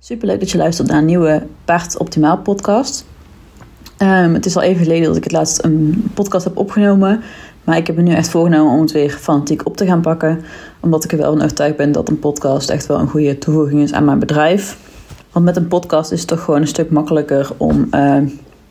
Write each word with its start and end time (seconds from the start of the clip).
Superleuk 0.00 0.40
dat 0.40 0.50
je 0.50 0.58
luistert 0.58 0.88
naar 0.88 0.98
een 0.98 1.04
nieuwe 1.04 1.46
Paard 1.64 1.96
Optimaal 1.96 2.38
podcast. 2.38 3.06
Ehm, 3.96 4.34
het 4.34 4.46
is 4.46 4.56
al 4.56 4.62
even 4.62 4.82
geleden 4.82 5.06
dat 5.06 5.16
ik 5.16 5.24
het 5.24 5.32
laatst 5.32 5.64
een 5.64 6.10
podcast 6.14 6.44
heb 6.44 6.56
opgenomen. 6.56 7.20
Maar 7.64 7.76
ik 7.76 7.86
heb 7.86 7.96
me 7.96 8.02
nu 8.02 8.12
echt 8.12 8.28
voorgenomen 8.28 8.72
om 8.72 8.80
het 8.80 8.92
weer 8.92 9.10
fanatiek 9.10 9.66
op 9.66 9.76
te 9.76 9.86
gaan 9.86 10.00
pakken. 10.00 10.40
Omdat 10.80 11.04
ik 11.04 11.12
er 11.12 11.18
wel 11.18 11.32
van 11.32 11.42
overtuigd 11.42 11.76
ben 11.76 11.92
dat 11.92 12.08
een 12.08 12.18
podcast 12.18 12.70
echt 12.70 12.86
wel 12.86 12.98
een 12.98 13.08
goede 13.08 13.38
toevoeging 13.38 13.82
is 13.82 13.92
aan 13.92 14.04
mijn 14.04 14.18
bedrijf. 14.18 14.78
Want 15.32 15.44
met 15.44 15.56
een 15.56 15.68
podcast 15.68 16.12
is 16.12 16.18
het 16.18 16.28
toch 16.28 16.44
gewoon 16.44 16.60
een 16.60 16.66
stuk 16.66 16.90
makkelijker 16.90 17.50
om 17.56 17.88
uh, 17.90 18.16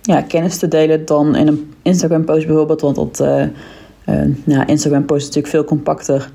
ja, 0.02 0.22
kennis 0.22 0.58
te 0.58 0.68
delen 0.68 1.06
dan 1.06 1.36
in 1.36 1.48
een 1.48 1.74
Instagram 1.82 2.26
post 2.26 2.46
bijvoorbeeld. 2.46 2.82
Want 2.82 2.96
dat, 2.96 3.20
uh, 3.20 4.26
uh, 4.46 4.62
Instagram 4.68 5.06
post 5.06 5.22
is 5.22 5.28
natuurlijk 5.28 5.54
veel 5.54 5.64
compacter. 5.64 6.32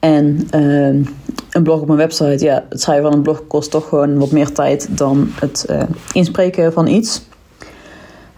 En 0.00 0.46
ehm, 0.50 1.02
een 1.50 1.62
blog 1.62 1.80
op 1.80 1.88
een 1.88 1.96
website, 1.96 2.44
ja, 2.44 2.64
het 2.68 2.80
schrijven 2.80 3.04
van 3.04 3.12
een 3.12 3.22
blog 3.22 3.46
kost 3.46 3.70
toch 3.70 3.88
gewoon 3.88 4.18
wat 4.18 4.30
meer 4.30 4.52
tijd 4.52 4.98
dan 4.98 5.28
het 5.34 5.66
uh, 5.70 5.82
inspreken 6.12 6.72
van 6.72 6.86
iets. 6.86 7.22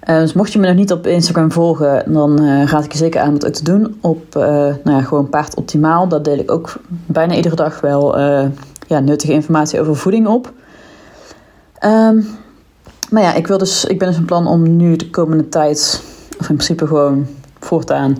Uh, 0.09 0.19
dus 0.19 0.33
mocht 0.33 0.53
je 0.53 0.59
me 0.59 0.67
nog 0.67 0.77
niet 0.77 0.93
op 0.93 1.07
Instagram 1.07 1.53
volgen, 1.53 2.13
dan 2.13 2.43
uh, 2.43 2.65
raad 2.65 2.85
ik 2.85 2.93
je 2.93 2.99
zeker 2.99 3.21
aan 3.21 3.33
het 3.33 3.47
ook 3.47 3.53
te 3.53 3.65
doen. 3.65 3.99
Op 4.01 4.35
nou 4.35 4.81
ja, 4.85 5.01
gewoon 5.01 5.29
Paard 5.29 5.55
Optimaal. 5.55 6.09
Daar 6.09 6.23
deel 6.23 6.39
ik 6.39 6.51
ook 6.51 6.75
bijna 6.89 7.35
iedere 7.35 7.57
dag 7.57 7.81
wel 7.81 8.19
ja, 8.87 9.01
nuttige 9.01 9.33
informatie 9.33 9.81
over 9.81 9.97
voeding 9.97 10.27
op. 10.27 10.53
Um, 11.85 12.27
maar 13.11 13.23
ja, 13.23 13.35
ik, 13.35 13.47
wil 13.47 13.59
dus, 13.59 13.85
ik 13.85 13.99
ben 13.99 14.09
dus 14.09 14.17
van 14.17 14.27
plan 14.27 14.47
om 14.47 14.77
nu 14.77 14.97
de 14.97 15.11
komende 15.11 15.49
tijd, 15.49 16.03
of 16.39 16.49
in 16.49 16.55
principe 16.55 16.87
gewoon 16.87 17.27
voortaan, 17.61 18.17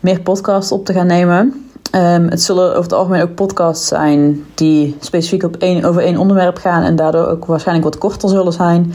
meer 0.00 0.20
podcasts 0.20 0.72
op 0.72 0.84
te 0.84 0.92
gaan 0.92 1.06
nemen. 1.06 1.69
Um, 1.94 2.28
het 2.28 2.42
zullen 2.42 2.68
over 2.68 2.82
het 2.82 2.92
algemeen 2.92 3.22
ook 3.22 3.34
podcasts 3.34 3.88
zijn 3.88 4.44
die 4.54 4.96
specifiek 5.00 5.42
op 5.42 5.56
één, 5.56 5.84
over 5.84 6.02
één 6.02 6.16
onderwerp 6.16 6.56
gaan 6.56 6.82
en 6.82 6.96
daardoor 6.96 7.26
ook 7.26 7.44
waarschijnlijk 7.44 7.86
wat 7.86 7.98
korter 7.98 8.28
zullen 8.28 8.52
zijn, 8.52 8.92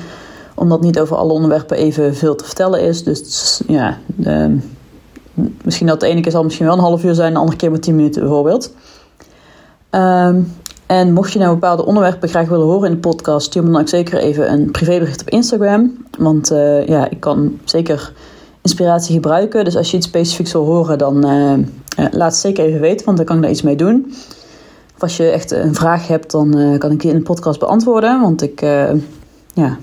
omdat 0.55 0.81
niet 0.81 0.99
over 0.99 1.15
alle 1.15 1.33
onderwerpen 1.33 1.77
even 1.77 2.15
veel 2.15 2.35
te 2.35 2.43
vertellen 2.43 2.81
is. 2.81 3.03
Dus 3.03 3.61
ja, 3.67 3.97
um, 4.25 4.63
misschien 5.63 5.87
dat 5.87 5.99
de 5.99 6.07
ene 6.07 6.21
keer 6.21 6.31
zal 6.31 6.43
misschien 6.43 6.65
wel 6.65 6.75
een 6.75 6.81
half 6.81 7.03
uur 7.03 7.13
zijn, 7.13 7.33
de 7.33 7.39
andere 7.39 7.57
keer 7.57 7.71
maar 7.71 7.79
tien 7.79 7.95
minuten 7.95 8.21
bijvoorbeeld. 8.21 8.73
Um, 9.91 10.53
en 10.85 11.13
mocht 11.13 11.31
je 11.31 11.39
nou 11.39 11.53
bepaalde 11.53 11.85
onderwerpen 11.85 12.29
graag 12.29 12.47
willen 12.47 12.65
horen 12.65 12.89
in 12.89 12.93
de 12.93 12.99
podcast, 12.99 13.45
stuur 13.45 13.63
me 13.63 13.71
dan 13.71 13.81
ook 13.81 13.87
zeker 13.89 14.19
even 14.19 14.51
een 14.51 14.71
privébericht 14.71 15.21
op 15.21 15.29
Instagram. 15.29 16.05
Want 16.17 16.51
uh, 16.51 16.87
ja, 16.87 17.09
ik 17.09 17.19
kan 17.19 17.59
zeker 17.63 18.13
inspiratie 18.61 19.13
gebruiken. 19.13 19.63
Dus 19.63 19.77
als 19.77 19.91
je 19.91 19.97
iets 19.97 20.07
specifieks 20.07 20.51
wil 20.51 20.65
horen, 20.65 20.97
dan 20.97 21.25
laat 21.95 22.31
het 22.31 22.35
zeker 22.35 22.65
even 22.65 22.79
weten, 22.79 23.05
want 23.05 23.17
dan 23.17 23.25
kan 23.25 23.35
ik 23.35 23.41
daar 23.41 23.51
iets 23.51 23.61
mee 23.61 23.75
doen. 23.75 24.13
Of 24.95 25.01
als 25.01 25.17
je 25.17 25.29
echt 25.29 25.51
een 25.51 25.75
vraag 25.75 26.07
hebt, 26.07 26.31
dan 26.31 26.57
uh, 26.57 26.77
kan 26.77 26.91
ik 26.91 26.99
die 26.99 27.11
in 27.11 27.17
de 27.17 27.23
podcast 27.23 27.59
beantwoorden. 27.59 28.21
Want 28.21 28.41
ik, 28.41 28.61
ja, 29.53 29.77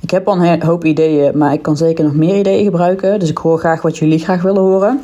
ik 0.00 0.10
heb 0.10 0.28
al 0.28 0.44
een 0.44 0.62
hoop 0.62 0.84
ideeën, 0.84 1.38
maar 1.38 1.52
ik 1.52 1.62
kan 1.62 1.76
zeker 1.76 2.04
nog 2.04 2.14
meer 2.14 2.38
ideeën 2.38 2.64
gebruiken. 2.64 3.18
Dus 3.18 3.30
ik 3.30 3.38
hoor 3.38 3.58
graag 3.58 3.82
wat 3.82 3.98
jullie 3.98 4.18
graag 4.18 4.42
willen 4.42 4.62
horen. 4.62 5.00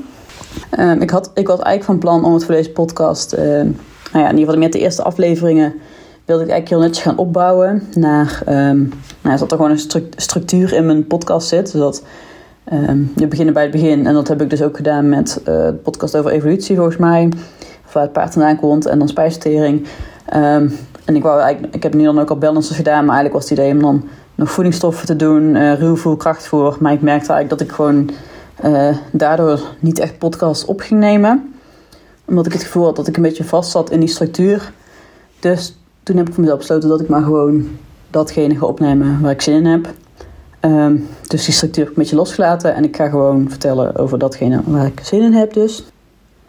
Um, 0.79 1.01
ik, 1.01 1.11
had, 1.11 1.31
ik 1.35 1.47
was 1.47 1.59
eigenlijk 1.59 1.85
van 1.85 1.99
plan 1.99 2.25
om 2.25 2.35
het 2.35 2.45
voor 2.45 2.55
deze 2.55 2.71
podcast, 2.71 3.37
nou 3.37 3.75
ja, 4.13 4.29
in 4.29 4.39
ieder 4.39 4.45
geval 4.45 4.59
met 4.59 4.73
de 4.73 4.79
eerste 4.79 5.03
afleveringen, 5.03 5.75
wilde 6.25 6.43
ik 6.43 6.51
eigenlijk 6.51 6.69
heel 6.69 6.89
netjes 6.89 7.05
gaan 7.05 7.19
opbouwen 7.19 7.83
naar, 7.95 8.43
um, 8.49 8.93
nou, 9.23 9.41
er 9.41 9.47
gewoon 9.49 9.71
een 9.71 10.09
structuur 10.17 10.73
in 10.73 10.87
mijn 10.87 11.07
podcast 11.07 11.49
zit. 11.49 11.69
Zodat 11.69 12.03
Um, 12.73 13.13
we 13.17 13.27
beginnen 13.27 13.55
bij 13.55 13.63
het 13.63 13.73
begin 13.73 14.07
en 14.07 14.15
dat 14.15 14.29
heb 14.29 14.43
ik 14.43 14.51
dus 14.51 14.63
ook 14.63 14.77
gedaan 14.77 15.09
met 15.09 15.39
uh, 15.41 15.45
de 15.45 15.79
podcast 15.83 16.17
over 16.17 16.31
evolutie 16.31 16.77
volgens 16.77 16.97
mij. 16.97 17.29
Of 17.87 17.93
waar 17.93 18.03
het 18.03 18.13
paard 18.13 18.33
vandaan 18.33 18.57
komt 18.57 18.87
en 18.87 18.99
dan 18.99 19.09
spijsvertering. 19.09 19.87
Um, 20.35 20.73
en 21.05 21.17
ik, 21.17 21.23
wou 21.23 21.41
eigenlijk, 21.41 21.75
ik 21.75 21.83
heb 21.83 21.95
nu 21.95 22.05
dan 22.05 22.19
ook 22.19 22.31
al 22.31 22.39
balancers 22.39 22.77
gedaan, 22.77 23.05
maar 23.05 23.15
eigenlijk 23.15 23.35
was 23.35 23.51
het 23.51 23.59
idee 23.59 23.73
om 23.73 23.81
dan 23.81 24.09
nog 24.35 24.51
voedingsstoffen 24.51 25.07
te 25.07 25.17
doen, 25.17 25.55
uh, 25.55 25.75
ruwvoer, 25.75 26.17
krachtvoer. 26.17 26.77
Maar 26.81 26.93
ik 26.93 27.03
merkte 27.03 27.33
eigenlijk 27.33 27.49
dat 27.49 27.61
ik 27.61 27.75
gewoon 27.75 28.11
daardoor 29.13 29.61
niet 29.81 29.99
echt 29.99 30.19
podcasts 30.19 30.65
op 30.65 30.81
ging 30.81 31.01
nemen. 31.01 31.55
Omdat 32.25 32.47
ik 32.47 32.53
het 32.53 32.63
gevoel 32.63 32.85
had 32.85 32.97
dat 32.97 33.09
ik 33.09 33.17
een 33.17 33.23
beetje 33.23 33.45
vast 33.45 33.71
zat 33.71 33.91
in 33.91 34.01
die 34.01 34.09
structuur. 34.09 34.73
Dus 35.41 35.77
toen 36.03 36.17
heb 36.17 36.27
ik 36.27 36.33
voor 36.33 36.43
mezelf 36.43 36.59
besloten 36.59 36.89
dat 36.89 37.01
ik 37.01 37.09
maar 37.09 37.23
gewoon 37.23 37.69
datgene 38.11 38.59
ga 38.59 38.67
opnemen 38.67 39.21
waar 39.21 39.31
ik 39.31 39.43
zin 39.43 39.55
in 39.55 39.67
heb. 39.67 39.89
Um, 40.65 41.09
dus 41.27 41.45
die 41.45 41.55
structuur 41.55 41.83
heb 41.85 41.93
ik 41.93 41.97
een 41.97 42.03
beetje 42.03 42.19
losgelaten 42.19 42.75
en 42.75 42.85
ik 42.85 42.97
ga 42.97 43.09
gewoon 43.09 43.49
vertellen 43.49 43.97
over 43.97 44.19
datgene 44.19 44.61
waar 44.65 44.87
ik 44.87 45.01
zin 45.03 45.23
in 45.23 45.33
heb 45.33 45.53
dus. 45.53 45.85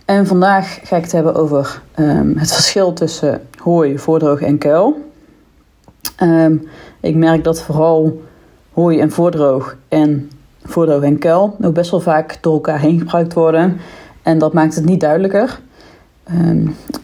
En 0.06 0.28
vandaag 0.28 0.80
ga 0.84 0.96
ik 0.96 1.04
het 1.04 1.12
hebben 1.12 1.36
over 1.36 1.82
um, 2.00 2.38
het 2.38 2.54
verschil 2.54 2.94
tussen 2.94 3.42
hooi, 3.58 4.00
voordroog 4.00 4.42
en 4.42 4.58
kuil. 4.58 5.12
Um, 6.22 6.68
ik 7.00 7.16
merk 7.16 7.44
dat 7.44 7.62
vooral 7.62 8.22
hooi 8.74 9.00
en 9.00 9.12
voordroog 9.12 9.76
en 9.88 10.30
voordroog 10.64 11.04
en 11.04 11.18
kuil 11.18 11.56
ook 11.62 11.74
best 11.74 11.92
wel 11.92 12.02
vaak 12.02 12.38
door 12.42 12.54
elkaar 12.54 12.80
heen 12.80 13.00
gebruikt 13.00 13.34
worden. 13.34 13.78
En 14.22 14.38
dat 14.38 14.54
maakt 14.54 14.76
het 14.76 14.86
niet 14.86 15.00
duidelijker. 15.00 15.60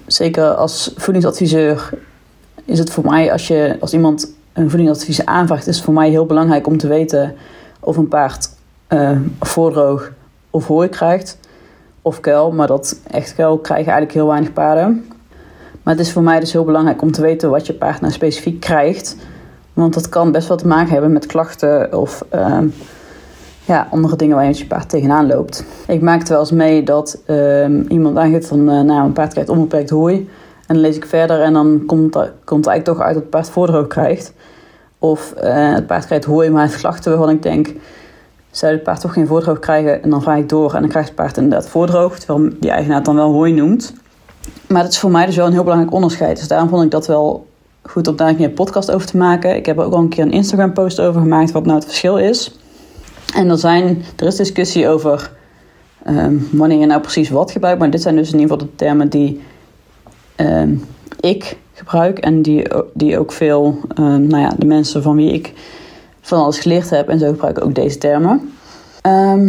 zeker 0.06 0.54
als 0.54 0.94
voedingsadviseur 0.96 1.90
is 2.66 2.80
het 2.80 2.90
voor 2.90 3.06
mij 3.06 3.32
als, 3.32 3.48
je, 3.48 3.78
als 3.80 3.94
iemand 3.94 4.38
een 4.54 4.70
voedingsadvies 4.70 5.26
aanvraagt, 5.26 5.68
is 5.68 5.82
voor 5.82 5.94
mij 5.94 6.10
heel 6.10 6.26
belangrijk 6.26 6.68
om 6.68 6.78
te 6.78 6.88
weten 6.88 7.36
of 7.80 7.98
een 7.98 8.08
paard 8.08 8.50
uh, 8.90 9.18
voordroog 9.40 10.12
of 10.50 10.68
hooi 10.68 10.90
krijgt. 10.90 11.38
Of 12.02 12.20
kuil, 12.20 12.52
maar 12.52 12.68
dat 12.68 13.00
echt 13.12 13.36
kuil 13.36 13.58
krijgen 13.58 13.92
eigenlijk 13.92 14.14
heel 14.14 14.28
weinig 14.28 14.54
paarden. 14.54 15.06
Maar 15.84 15.94
het 15.94 16.06
is 16.06 16.12
voor 16.12 16.24
mij 16.24 16.40
dus 16.40 16.52
heel 16.52 16.64
belangrijk 16.64 17.02
om 17.02 17.12
te 17.12 17.22
weten 17.22 17.50
wat 17.50 17.68
je 17.68 17.74
paard 17.74 18.02
nou 18.02 18.14
specifiek 18.14 18.60
krijgt. 18.60 19.16
Want 19.74 19.94
dat 19.94 20.10
kan 20.10 20.32
best 20.32 20.48
wel 20.48 20.58
te 20.58 20.68
maken 20.68 20.92
hebben 20.92 21.12
met 21.12 21.26
klachten 21.26 21.98
of 21.98 22.26
uh, 22.34 22.60
ja, 23.66 23.88
andere 23.92 24.16
dingen 24.16 24.36
waar 24.36 24.46
je 24.46 24.58
je 24.58 24.66
paard 24.66 24.90
tegenaan 24.90 25.28
loopt. 25.28 25.66
Ik 25.88 26.02
maak 26.02 26.20
het 26.20 26.30
wel 26.30 26.40
eens 26.40 26.52
mee 26.52 26.84
dat 26.84 27.22
uh, 27.28 27.66
iemand 27.88 28.18
aangeeft 28.18 28.48
van 28.48 28.60
uh, 28.60 28.82
nou, 28.82 29.06
een 29.06 29.14
paard 29.14 29.32
krijgt 29.32 29.50
onbeperkt 29.50 29.90
hooi. 29.90 30.30
En 30.70 30.76
dan 30.76 30.84
lees 30.84 30.96
ik 30.96 31.06
verder 31.06 31.42
en 31.42 31.54
dan 31.54 31.84
komt, 31.86 32.12
komt 32.44 32.68
eigenlijk 32.68 32.86
toch 32.86 33.00
uit 33.00 33.14
dat 33.14 33.22
het 33.24 33.30
paard 33.30 33.50
voordroog 33.50 33.88
krijgt. 33.88 34.34
Of 35.00 35.34
uh, 35.44 35.74
het 35.74 35.88
paard 35.88 36.06
krijgt 36.06 36.26
hooi, 36.26 36.50
maar 36.50 36.62
heeft 36.62 36.78
klachten 36.78 37.12
waarvan 37.12 37.30
ik 37.30 37.44
denk... 37.44 37.74
zou 38.52 38.74
het 38.74 38.84
paard 38.84 39.02
toch 39.02 39.14
geen 39.14 39.28
voordroog 39.28 39.60
krijgen? 39.60 40.04
En 40.04 40.10
dan 40.10 40.22
vraag 40.22 40.38
ik 40.38 40.50
door 40.50 40.74
en 40.74 40.80
dan 40.82 40.90
krijgt 40.90 41.08
het 41.08 41.18
paard 41.18 41.38
inderdaad 41.38 41.70
voordroog. 41.70 42.20
Terwijl 42.20 42.50
die 42.60 42.70
eigenaar 42.70 42.98
het 42.98 43.06
dan 43.06 43.16
wel 43.16 43.32
hooi 43.32 43.54
noemt. 43.54 43.94
Maar 44.68 44.84
dat 44.84 44.92
is 44.92 45.00
voor 45.00 45.12
mij 45.12 45.26
dus 45.26 45.36
wel 45.36 45.46
een 45.46 45.52
heel 45.52 45.64
belangrijk 45.64 45.94
onderscheid. 45.94 46.38
Dus 46.38 46.48
daarom 46.48 46.70
vond 46.70 46.84
ik 46.84 46.92
dat 46.92 47.08
wel 47.08 47.48
goed 47.82 48.08
om 48.08 48.16
daar 48.16 48.30
een 48.30 48.36
keer 48.36 48.46
een 48.46 48.54
podcast 48.54 48.92
over 48.92 49.08
te 49.08 49.18
maken. 49.18 49.56
Ik 49.56 49.66
heb 49.66 49.78
er 49.78 49.84
ook 49.84 49.94
al 49.94 50.00
een 50.00 50.10
keer 50.10 50.24
een 50.24 50.32
Instagram 50.32 50.74
post 50.74 51.00
over 51.00 51.22
gemaakt 51.22 51.52
wat 51.52 51.66
nou 51.66 51.76
het 51.76 51.86
verschil 51.86 52.18
is. 52.18 52.60
En 53.36 53.50
er, 53.50 53.58
zijn, 53.58 54.04
er 54.16 54.28
is 54.28 54.36
discussie 54.36 54.88
over 54.88 55.32
um, 56.08 56.50
wanneer 56.52 56.80
je 56.80 56.86
nou 56.86 57.02
precies 57.02 57.30
wat 57.30 57.52
gebruikt. 57.52 57.80
Maar 57.80 57.90
dit 57.90 58.02
zijn 58.02 58.16
dus 58.16 58.32
in 58.32 58.40
ieder 58.40 58.52
geval 58.52 58.68
de 58.68 58.76
termen 58.76 59.10
die 59.10 59.42
ik 61.20 61.58
gebruik 61.74 62.18
en 62.18 62.42
die, 62.42 62.68
die 62.94 63.20
ook 63.20 63.32
veel, 63.32 63.80
um, 64.00 64.28
nou 64.28 64.44
ja, 64.44 64.54
de 64.58 64.66
mensen 64.66 65.02
van 65.02 65.16
wie 65.16 65.32
ik 65.32 65.54
van 66.22 66.40
alles 66.40 66.60
geleerd 66.60 66.90
heb 66.90 67.10
en 67.10 67.20
zo 67.20 67.30
gebruiken 67.30 67.64
ook 67.64 67.76
deze 67.76 67.98
termen. 67.98 68.52
Um, 69.08 69.48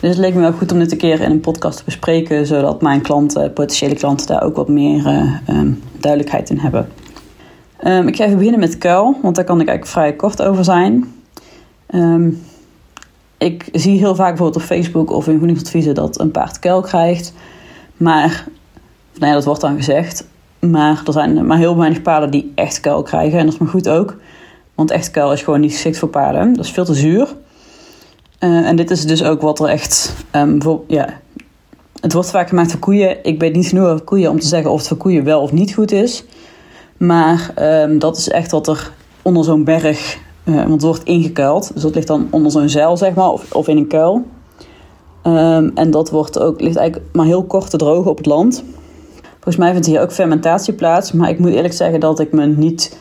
dus 0.00 0.10
het 0.10 0.18
leek 0.18 0.34
me 0.34 0.40
wel 0.40 0.52
goed 0.52 0.72
om 0.72 0.78
dit 0.78 0.92
een 0.92 0.98
keer 0.98 1.20
in 1.20 1.30
een 1.30 1.40
podcast 1.40 1.78
te 1.78 1.84
bespreken, 1.84 2.46
zodat 2.46 2.82
mijn 2.82 3.00
klanten, 3.00 3.52
potentiële 3.52 3.94
klanten, 3.94 4.26
daar 4.26 4.42
ook 4.42 4.56
wat 4.56 4.68
meer 4.68 5.06
um, 5.48 5.82
duidelijkheid 5.98 6.50
in 6.50 6.58
hebben. 6.58 6.88
Ik 8.06 8.16
ga 8.16 8.24
even 8.24 8.36
beginnen 8.36 8.60
met 8.60 8.78
kuil, 8.78 9.16
want 9.22 9.36
daar 9.36 9.44
kan 9.44 9.60
ik 9.60 9.68
eigenlijk 9.68 9.96
vrij 9.96 10.12
kort 10.12 10.42
over 10.42 10.64
zijn. 10.64 11.14
Ik 13.38 13.68
zie 13.72 13.98
heel 13.98 14.14
vaak 14.14 14.28
bijvoorbeeld 14.28 14.62
op 14.62 14.68
Facebook 14.68 15.10
of 15.10 15.28
in 15.28 15.38
voedingsadviezen 15.38 15.94
dat 15.94 16.20
een 16.20 16.30
paard 16.30 16.58
kuil 16.58 16.80
krijgt. 16.80 17.32
Maar, 17.96 18.46
nou 19.14 19.26
ja, 19.26 19.32
dat 19.32 19.44
wordt 19.44 19.60
dan 19.60 19.76
gezegd. 19.76 20.24
Maar 20.58 21.02
er 21.06 21.12
zijn 21.12 21.46
maar 21.46 21.58
heel 21.58 21.76
weinig 21.76 22.02
paarden 22.02 22.30
die 22.30 22.52
echt 22.54 22.80
kuil 22.80 23.02
krijgen. 23.02 23.38
En 23.38 23.44
dat 23.44 23.54
is 23.54 23.60
maar 23.60 23.68
goed 23.68 23.88
ook. 23.88 24.16
Want 24.74 24.90
echt 24.90 25.10
kuil 25.10 25.32
is 25.32 25.42
gewoon 25.42 25.60
niet 25.60 25.72
geschikt 25.72 25.98
voor 25.98 26.08
paarden. 26.08 26.54
Dat 26.54 26.64
is 26.64 26.70
veel 26.70 26.84
te 26.84 26.94
zuur. 26.94 27.34
Uh, 28.40 28.68
en 28.68 28.76
dit 28.76 28.90
is 28.90 29.06
dus 29.06 29.24
ook 29.24 29.40
wat 29.40 29.60
er 29.60 29.68
echt... 29.68 30.14
Um, 30.36 30.62
voor, 30.62 30.80
ja, 30.86 31.08
het 32.00 32.12
wordt 32.12 32.30
vaak 32.30 32.48
gemaakt 32.48 32.70
voor 32.70 32.80
koeien. 32.80 33.24
Ik 33.24 33.40
weet 33.40 33.54
niet 33.54 33.66
genoeg 33.66 33.86
over 33.86 34.04
koeien 34.04 34.30
om 34.30 34.40
te 34.40 34.46
zeggen 34.46 34.70
of 34.70 34.78
het 34.78 34.88
voor 34.88 34.96
koeien 34.96 35.24
wel 35.24 35.40
of 35.40 35.52
niet 35.52 35.74
goed 35.74 35.92
is. 35.92 36.24
Maar 36.96 37.54
um, 37.58 37.98
dat 37.98 38.16
is 38.16 38.28
echt 38.28 38.50
wat 38.50 38.68
er 38.68 38.92
onder 39.22 39.44
zo'n 39.44 39.64
berg... 39.64 40.18
Uh, 40.44 40.56
want 40.56 40.70
het 40.70 40.82
wordt 40.82 41.04
ingekuild. 41.04 41.70
Dus 41.74 41.82
dat 41.82 41.94
ligt 41.94 42.06
dan 42.06 42.28
onder 42.30 42.52
zo'n 42.52 42.68
zeil, 42.68 42.96
zeg 42.96 43.14
maar. 43.14 43.30
Of, 43.30 43.52
of 43.52 43.68
in 43.68 43.76
een 43.76 43.86
kuil. 43.86 44.24
Um, 45.26 45.70
en 45.74 45.90
dat 45.90 46.10
wordt 46.10 46.38
ook, 46.38 46.60
ligt 46.60 46.76
eigenlijk 46.76 47.14
maar 47.14 47.26
heel 47.26 47.44
kort 47.44 47.70
te 47.70 47.76
drogen 47.76 48.10
op 48.10 48.16
het 48.16 48.26
land. 48.26 48.64
Volgens 49.42 49.56
mij 49.56 49.72
vindt 49.72 49.86
hier 49.86 50.00
ook 50.00 50.12
fermentatie 50.12 50.74
plaats. 50.74 51.12
Maar 51.12 51.28
ik 51.28 51.38
moet 51.38 51.50
eerlijk 51.50 51.74
zeggen 51.74 52.00
dat 52.00 52.20
ik 52.20 52.32
me 52.32 52.46
niet 52.46 52.98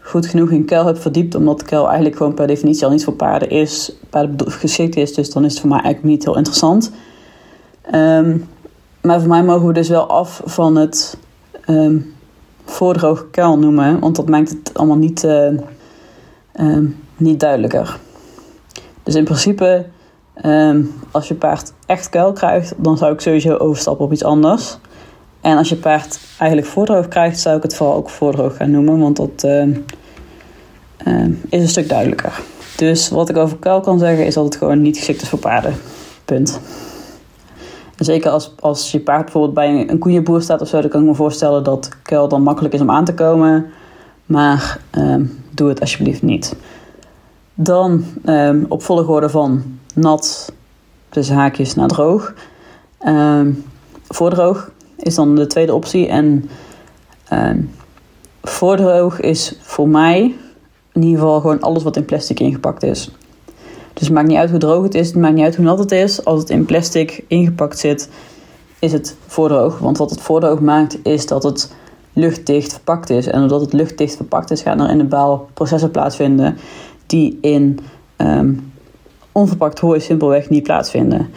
goed 0.00 0.26
genoeg 0.26 0.50
in 0.50 0.64
kuil 0.64 0.86
heb 0.86 0.98
verdiept. 0.98 1.34
Omdat 1.34 1.62
kuil 1.62 1.86
eigenlijk 1.86 2.16
gewoon 2.16 2.34
per 2.34 2.46
definitie 2.46 2.84
al 2.84 2.90
niet 2.90 3.04
voor 3.04 3.14
paarden 3.14 3.50
is. 3.50 3.92
Paarden 4.10 4.50
geschikt 4.50 4.96
is. 4.96 5.14
Dus 5.14 5.30
dan 5.30 5.44
is 5.44 5.50
het 5.50 5.60
voor 5.60 5.70
mij 5.70 5.80
eigenlijk 5.80 6.14
niet 6.14 6.24
heel 6.24 6.36
interessant. 6.36 6.92
Um, 7.94 8.48
maar 9.04 9.20
voor 9.20 9.28
mij 9.28 9.42
mogen 9.42 9.66
we 9.66 9.72
dus 9.72 9.88
wel 9.88 10.06
af 10.06 10.42
van 10.44 10.76
het 10.76 11.18
um, 11.66 12.14
voordroog 12.64 13.26
kuil 13.30 13.58
noemen, 13.58 14.00
want 14.00 14.16
dat 14.16 14.28
maakt 14.28 14.50
het 14.50 14.70
allemaal 14.74 14.96
niet, 14.96 15.24
uh, 15.24 15.50
uh, 16.54 16.88
niet 17.16 17.40
duidelijker. 17.40 17.98
Dus 19.02 19.14
in 19.14 19.24
principe, 19.24 19.86
als 21.10 21.28
je 21.28 21.34
paard 21.34 21.72
echt 21.86 22.08
kuil 22.08 22.32
krijgt, 22.32 22.74
dan 22.76 22.98
zou 22.98 23.12
ik 23.12 23.20
sowieso 23.20 23.56
overstappen 23.56 24.04
op 24.04 24.12
iets 24.12 24.24
anders. 24.24 24.78
En 25.44 25.56
als 25.56 25.68
je 25.68 25.76
paard 25.76 26.18
eigenlijk 26.38 26.70
voordroog 26.70 27.08
krijgt, 27.08 27.40
zou 27.40 27.56
ik 27.56 27.62
het 27.62 27.76
vooral 27.76 27.96
ook 27.96 28.10
voordroog 28.10 28.56
gaan 28.56 28.70
noemen, 28.70 28.98
want 28.98 29.16
dat 29.16 29.44
is 31.48 31.62
een 31.62 31.68
stuk 31.68 31.88
duidelijker. 31.88 32.40
Dus 32.76 33.08
wat 33.08 33.28
ik 33.28 33.36
over 33.36 33.56
kuil 33.56 33.80
kan 33.80 33.98
zeggen, 33.98 34.26
is 34.26 34.34
dat 34.34 34.44
het 34.44 34.56
gewoon 34.56 34.82
niet 34.82 34.96
geschikt 34.96 35.22
is 35.22 35.28
voor 35.28 35.38
paarden. 35.38 35.74
Punt. 36.24 36.60
En 37.96 38.04
zeker 38.04 38.30
als, 38.30 38.52
als 38.60 38.92
je 38.92 39.00
paard 39.00 39.22
bijvoorbeeld 39.22 39.54
bij 39.54 39.88
een 39.88 39.98
koeienboer 39.98 40.42
staat 40.42 40.60
of 40.60 40.68
zo, 40.68 40.80
dan 40.80 40.90
kan 40.90 41.00
ik 41.00 41.06
me 41.06 41.14
voorstellen 41.14 41.64
dat 41.64 41.88
kuil 42.02 42.28
dan 42.28 42.42
makkelijk 42.42 42.74
is 42.74 42.80
om 42.80 42.90
aan 42.90 43.04
te 43.04 43.14
komen. 43.14 43.66
Maar 44.26 44.80
um, 44.98 45.44
doe 45.50 45.68
het 45.68 45.80
alsjeblieft 45.80 46.22
niet. 46.22 46.56
Dan 47.54 48.04
op 48.68 48.82
volgorde 48.82 49.28
van 49.28 49.78
nat, 49.94 50.52
tussen 51.08 51.36
haakjes 51.36 51.74
naar 51.74 51.88
droog. 51.88 52.34
Voordroog 54.08 54.72
is 55.04 55.14
dan 55.14 55.34
de 55.34 55.46
tweede 55.46 55.74
optie. 55.74 56.08
En 56.08 56.50
um, 57.32 57.70
voordroog 58.42 59.20
is 59.20 59.58
voor 59.60 59.88
mij 59.88 60.34
in 60.92 61.02
ieder 61.02 61.18
geval 61.18 61.40
gewoon 61.40 61.60
alles 61.60 61.82
wat 61.82 61.96
in 61.96 62.04
plastic 62.04 62.40
ingepakt 62.40 62.82
is. 62.82 63.10
Dus 63.92 64.06
het 64.06 64.12
maakt 64.12 64.28
niet 64.28 64.36
uit 64.36 64.50
hoe 64.50 64.58
droog 64.58 64.82
het 64.82 64.94
is, 64.94 65.06
het 65.06 65.16
maakt 65.16 65.34
niet 65.34 65.44
uit 65.44 65.56
hoe 65.56 65.64
nat 65.64 65.78
het 65.78 65.92
is. 65.92 66.24
Als 66.24 66.40
het 66.40 66.50
in 66.50 66.64
plastic 66.64 67.24
ingepakt 67.28 67.78
zit, 67.78 68.10
is 68.78 68.92
het 68.92 69.16
voordroog. 69.26 69.78
Want 69.78 69.98
wat 69.98 70.10
het 70.10 70.20
voordroog 70.20 70.60
maakt, 70.60 70.98
is 71.02 71.26
dat 71.26 71.42
het 71.42 71.74
luchtdicht 72.12 72.72
verpakt 72.72 73.10
is. 73.10 73.26
En 73.26 73.40
doordat 73.40 73.60
het 73.60 73.72
luchtdicht 73.72 74.16
verpakt 74.16 74.50
is, 74.50 74.62
gaan 74.62 74.80
er 74.80 74.90
in 74.90 74.98
de 74.98 75.04
baal 75.04 75.48
processen 75.54 75.90
plaatsvinden 75.90 76.56
die 77.06 77.38
in 77.40 77.78
um, 78.16 78.72
onverpakt 79.32 79.78
hooi 79.78 80.00
simpelweg 80.00 80.48
niet 80.48 80.62
plaatsvinden. 80.62 81.28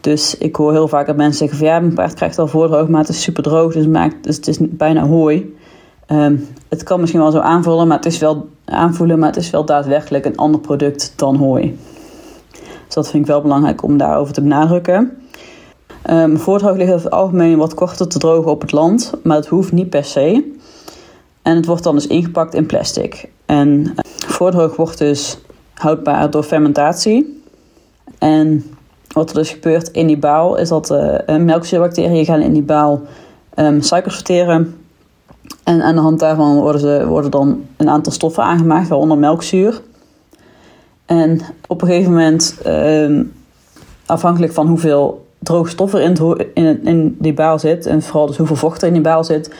Dus 0.00 0.38
ik 0.38 0.56
hoor 0.56 0.72
heel 0.72 0.88
vaak 0.88 1.06
dat 1.06 1.16
mensen 1.16 1.38
zeggen 1.38 1.58
van 1.58 1.66
ja, 1.66 1.80
mijn 1.80 1.94
paard 1.94 2.14
krijgt 2.14 2.38
al 2.38 2.46
voordroog, 2.46 2.88
maar 2.88 3.00
het 3.00 3.08
is 3.08 3.22
super 3.22 3.42
droog, 3.42 3.72
dus 3.72 3.82
het, 3.82 3.92
maakt, 3.92 4.24
dus 4.24 4.36
het 4.36 4.48
is 4.48 4.58
bijna 4.60 5.06
hooi. 5.06 5.56
Um, 6.12 6.46
het 6.68 6.82
kan 6.82 7.00
misschien 7.00 7.20
wel 7.20 7.30
zo 7.30 7.38
aanvullen, 7.38 7.86
maar 7.86 7.96
het 7.96 8.06
is 8.06 8.18
wel 8.18 8.48
aanvoelen, 8.64 9.18
maar 9.18 9.28
het 9.28 9.36
is 9.36 9.50
wel 9.50 9.64
daadwerkelijk 9.64 10.24
een 10.24 10.36
ander 10.36 10.60
product 10.60 11.12
dan 11.16 11.36
hooi. 11.36 11.78
Dus 12.86 12.94
dat 12.94 13.10
vind 13.10 13.22
ik 13.22 13.30
wel 13.30 13.42
belangrijk 13.42 13.82
om 13.82 13.96
daarover 13.96 14.32
te 14.34 14.42
benadrukken. 14.42 15.18
Um, 16.10 16.38
voordroog 16.38 16.76
ligt 16.76 16.92
over 16.92 17.04
het 17.04 17.12
algemeen 17.12 17.56
wat 17.56 17.74
korter 17.74 18.08
te 18.08 18.18
drogen 18.18 18.50
op 18.50 18.60
het 18.60 18.72
land, 18.72 19.12
maar 19.22 19.36
het 19.36 19.46
hoeft 19.46 19.72
niet 19.72 19.90
per 19.90 20.04
se. 20.04 20.52
En 21.42 21.56
het 21.56 21.66
wordt 21.66 21.82
dan 21.82 21.94
dus 21.94 22.06
ingepakt 22.06 22.54
in 22.54 22.66
plastic. 22.66 23.28
En 23.46 23.80
uh, 23.80 23.92
voordroog 24.26 24.76
wordt 24.76 24.98
dus 24.98 25.38
houdbaar 25.74 26.30
door 26.30 26.42
fermentatie. 26.42 27.42
En 28.18 28.64
wat 29.18 29.30
er 29.30 29.36
dus 29.36 29.50
gebeurt 29.50 29.88
in 29.88 30.06
die 30.06 30.18
baal 30.18 30.56
is 30.56 30.68
dat 30.68 30.90
uh, 30.90 31.36
melkzuurbacteriën 31.36 32.24
gaan 32.24 32.40
in 32.40 32.52
die 32.52 32.62
baal 32.62 33.00
um, 33.54 33.82
suikers 33.82 34.14
verteren. 34.14 34.76
En 35.64 35.82
aan 35.82 35.94
de 35.94 36.00
hand 36.00 36.20
daarvan 36.20 36.56
worden, 36.56 36.80
ze, 36.80 37.06
worden 37.06 37.30
dan 37.30 37.64
een 37.76 37.88
aantal 37.88 38.12
stoffen 38.12 38.42
aangemaakt, 38.42 38.88
waaronder 38.88 39.18
melkzuur. 39.18 39.80
En 41.06 41.40
op 41.66 41.82
een 41.82 41.88
gegeven 41.88 42.12
moment, 42.12 42.60
uh, 42.66 43.20
afhankelijk 44.06 44.52
van 44.52 44.66
hoeveel 44.66 45.26
droge 45.38 45.70
stof 45.70 45.94
er 45.94 46.00
in, 46.00 46.16
in, 46.54 46.84
in, 46.84 47.16
die 47.18 47.34
baal 47.34 47.58
zit, 47.58 47.86
en 47.86 48.02
vooral 48.02 48.26
dus 48.26 48.36
hoeveel 48.36 48.56
vocht 48.56 48.82
er 48.82 48.88
in 48.88 48.94
die 48.94 49.02
baal 49.02 49.24
zit, 49.24 49.54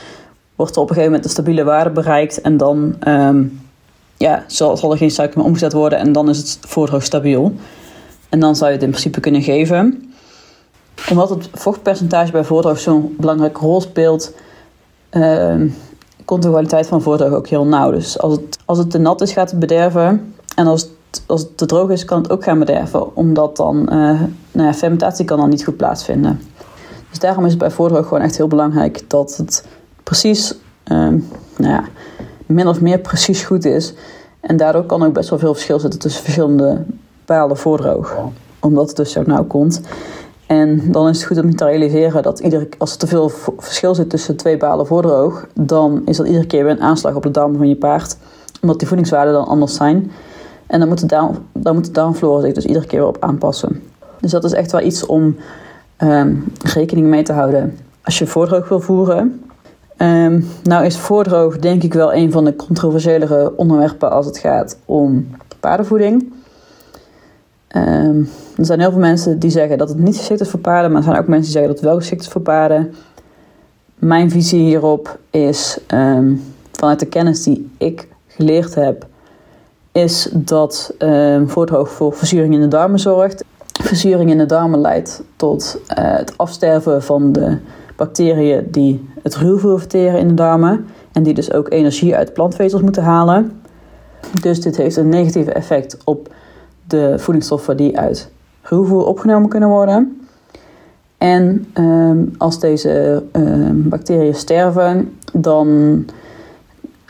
wordt 0.57 0.77
er 0.77 0.83
op 0.83 0.89
een 0.89 0.95
gegeven 0.95 1.13
moment 1.13 1.25
een 1.25 1.31
stabiele 1.31 1.65
waarde 1.65 1.91
bereikt. 1.91 2.41
En 2.41 2.57
dan 2.57 2.95
um, 3.09 3.61
ja, 4.17 4.45
zal, 4.47 4.77
zal, 4.77 4.91
er 4.91 4.99
geen 4.99 5.11
suiker 5.11 5.39
meer 5.39 5.47
omgezet 5.47 5.73
worden 5.73 5.99
en 5.99 6.13
dan 6.13 6.29
is 6.29 6.39
het 6.39 6.59
voordroog 6.61 7.03
stabiel. 7.03 7.55
En 8.29 8.41
dan 8.41 8.57
zou 8.57 8.69
je 8.71 8.75
het 8.75 8.85
in 8.85 8.91
principe 8.91 9.21
kunnen 9.21 9.43
geven. 9.43 10.13
Omdat 11.11 11.29
het 11.29 11.49
vochtpercentage 11.53 12.33
bij 12.33 12.45
voordroog 12.45 12.79
zo'n 12.79 13.15
belangrijke 13.19 13.61
rol 13.61 13.81
speelt, 13.81 14.35
uh, 15.11 15.55
komt 16.25 16.43
de 16.43 16.49
kwaliteit 16.49 16.87
van 16.87 17.03
voordroog 17.03 17.33
ook 17.33 17.49
heel 17.49 17.67
nauw. 17.67 17.91
Dus 17.91 18.19
als 18.19 18.33
het, 18.33 18.59
als 18.65 18.79
het 18.79 18.91
te 18.91 18.99
nat 18.99 19.21
is, 19.21 19.33
gaat 19.33 19.51
het 19.51 19.61
bederven. 19.61 20.35
En 20.55 20.67
als 20.67 20.83
het 20.83 20.91
als 21.27 21.41
het 21.41 21.57
te 21.57 21.67
droog 21.67 21.91
is, 21.91 22.05
kan 22.05 22.23
het 22.23 22.31
ook 22.31 22.45
gaan 22.45 22.59
bederven. 22.59 23.17
Omdat 23.17 23.57
dan, 23.57 23.77
uh, 23.77 24.21
nou 24.53 24.67
ja, 24.67 24.75
fermentatie 24.75 25.25
kan 25.25 25.39
dan 25.39 25.49
niet 25.49 25.65
goed 25.65 25.77
plaatsvinden. 25.77 26.41
Dus 27.11 27.19
daarom 27.19 27.45
is 27.45 27.51
het 27.51 27.61
bij 27.61 27.71
voordroog 27.71 28.09
gewoon 28.09 28.23
echt 28.23 28.37
heel 28.37 28.49
belangrijk 28.49 29.11
dat 29.11 29.37
het 29.37 29.67
precies, 30.03 30.55
um, 30.85 31.29
nou 31.57 31.73
ja, 31.73 31.85
min 32.47 32.67
of 32.67 32.81
meer 32.81 32.99
precies 32.99 33.43
goed 33.43 33.65
is. 33.65 33.95
En 34.41 34.57
daardoor 34.57 34.85
kan 34.85 35.03
ook 35.03 35.13
best 35.13 35.31
wel 35.31 35.39
veel 35.39 35.55
verschil 35.55 35.81
zitten 35.81 36.01
tussen 36.01 36.23
verschillende 36.23 36.85
balen 37.29 37.57
voordroog. 37.57 38.17
Omdat 38.61 38.89
het 38.89 38.97
dus 38.97 39.13
zo 39.13 39.45
komt. 39.49 39.81
En 40.47 40.93
dan 40.93 41.09
is 41.09 41.17
het 41.17 41.27
goed 41.27 41.45
om 41.45 41.57
te 41.57 41.65
realiseren 41.65 42.23
dat 42.23 42.39
iedere, 42.39 42.69
als 42.79 42.93
er 42.93 42.99
te 42.99 43.07
veel 43.07 43.29
verschil 43.59 43.95
zit 43.95 44.11
tussen 44.11 44.37
twee 44.37 44.57
balen 44.57 44.87
voordroog, 44.87 45.47
dan 45.55 46.03
is 46.05 46.17
dat 46.17 46.27
iedere 46.27 46.47
keer 46.47 46.65
weer 46.65 46.73
een 46.73 46.81
aanslag 46.81 47.15
op 47.15 47.23
de 47.23 47.31
darmen 47.31 47.59
van 47.59 47.69
je 47.69 47.77
paard. 47.77 48.17
Omdat 48.63 48.79
die 48.79 48.89
voedingswaarden 48.89 49.33
dan 49.33 49.47
anders 49.47 49.75
zijn. 49.75 50.11
En 50.67 50.79
dan 50.79 50.89
moet 50.89 51.01
de, 51.01 51.07
darm, 51.07 51.39
dan 51.53 51.75
moet 51.75 51.85
de 51.85 51.91
darmflora 51.91 52.41
zich 52.41 52.53
dus 52.53 52.65
iedere 52.65 52.87
keer 52.87 52.99
weer 52.99 53.09
op 53.09 53.17
aanpassen. 53.21 53.83
Dus 54.21 54.31
dat 54.31 54.45
is 54.45 54.53
echt 54.53 54.73
wel 54.73 54.81
iets 54.81 55.07
om 55.07 55.37
um, 55.99 56.45
rekening 56.63 57.07
mee 57.07 57.23
te 57.23 57.33
houden 57.33 57.79
als 58.03 58.19
je 58.19 58.27
voordroog 58.27 58.69
wil 58.69 58.81
voeren. 58.81 59.43
Um, 59.99 60.47
nou 60.63 60.85
is 60.85 60.99
voordroog 60.99 61.59
denk 61.59 61.83
ik 61.83 61.95
wel 61.95 62.15
een 62.15 62.33
van 62.33 62.45
de 62.45 62.57
controversiëlere 62.57 63.53
onderwerpen 63.57 64.11
als 64.11 64.27
het 64.27 64.39
gaat 64.39 64.79
om 64.85 65.29
paardenvoeding. 65.61 66.33
Um, 67.77 68.29
er 68.57 68.65
zijn 68.65 68.81
heel 68.81 68.91
veel 68.91 69.01
mensen 69.01 69.39
die 69.39 69.51
zeggen 69.51 69.79
dat 69.79 69.89
het 69.89 69.99
niet 69.99 70.17
geschikt 70.17 70.41
is 70.41 70.51
voor 70.51 70.61
paarden, 70.61 70.91
maar 70.91 71.01
er 71.01 71.07
zijn 71.07 71.19
ook 71.19 71.27
mensen 71.27 71.53
die 71.53 71.53
zeggen 71.53 71.71
dat 71.71 71.81
het 71.81 71.91
wel 71.91 71.99
geschikt 71.99 72.23
is 72.23 72.29
voor 72.29 72.41
paarden. 72.41 72.95
Mijn 73.95 74.31
visie 74.31 74.61
hierop 74.61 75.19
is 75.31 75.79
vanuit 76.73 77.01
de 77.01 77.07
kennis 77.07 77.43
die 77.43 77.71
ik 77.79 78.09
geleerd 78.27 78.75
heb, 78.75 79.07
is 79.93 80.29
dat 80.33 80.95
uh, 80.99 81.43
voordroog 81.47 81.91
voor 81.91 82.13
verzuring 82.13 82.55
in 82.55 82.61
de 82.61 82.69
darmen 82.69 82.99
zorgt. 82.99 83.45
Verzuring 83.83 84.31
in 84.31 84.39
de 84.39 84.47
darmen 84.47 84.81
leidt 84.81 85.23
tot 85.37 85.81
uh, 85.99 86.17
het 86.17 86.39
afsterven 86.39 87.03
van 87.03 87.33
de 87.33 87.59
bacteriën 87.97 88.67
die 88.71 89.09
het 89.23 89.37
ruwvoer 89.37 89.79
verteren 89.79 90.19
in 90.19 90.29
de 90.29 90.35
darmen. 90.35 90.87
En 91.13 91.23
die 91.23 91.35
dus 91.35 91.53
ook 91.53 91.71
energie 91.73 92.17
uit 92.17 92.33
plantvezels 92.33 92.83
moeten 92.83 93.03
halen. 93.03 93.61
Dus 94.41 94.61
dit 94.61 94.77
heeft 94.77 94.97
een 94.97 95.09
negatief 95.09 95.47
effect 95.47 95.97
op 96.05 96.35
de 96.89 97.19
voedingsstoffen 97.19 97.77
die 97.77 97.99
uit 97.99 98.31
ruwvoer 98.63 99.07
opgenomen 99.07 99.49
kunnen 99.49 99.69
worden. 99.69 100.21
En 101.19 101.67
um, 101.75 102.35
als 102.39 102.61
deze 102.61 103.23
uh, 103.33 103.71
bacteriën 103.73 104.35
sterven, 104.35 105.17
dan 105.33 106.05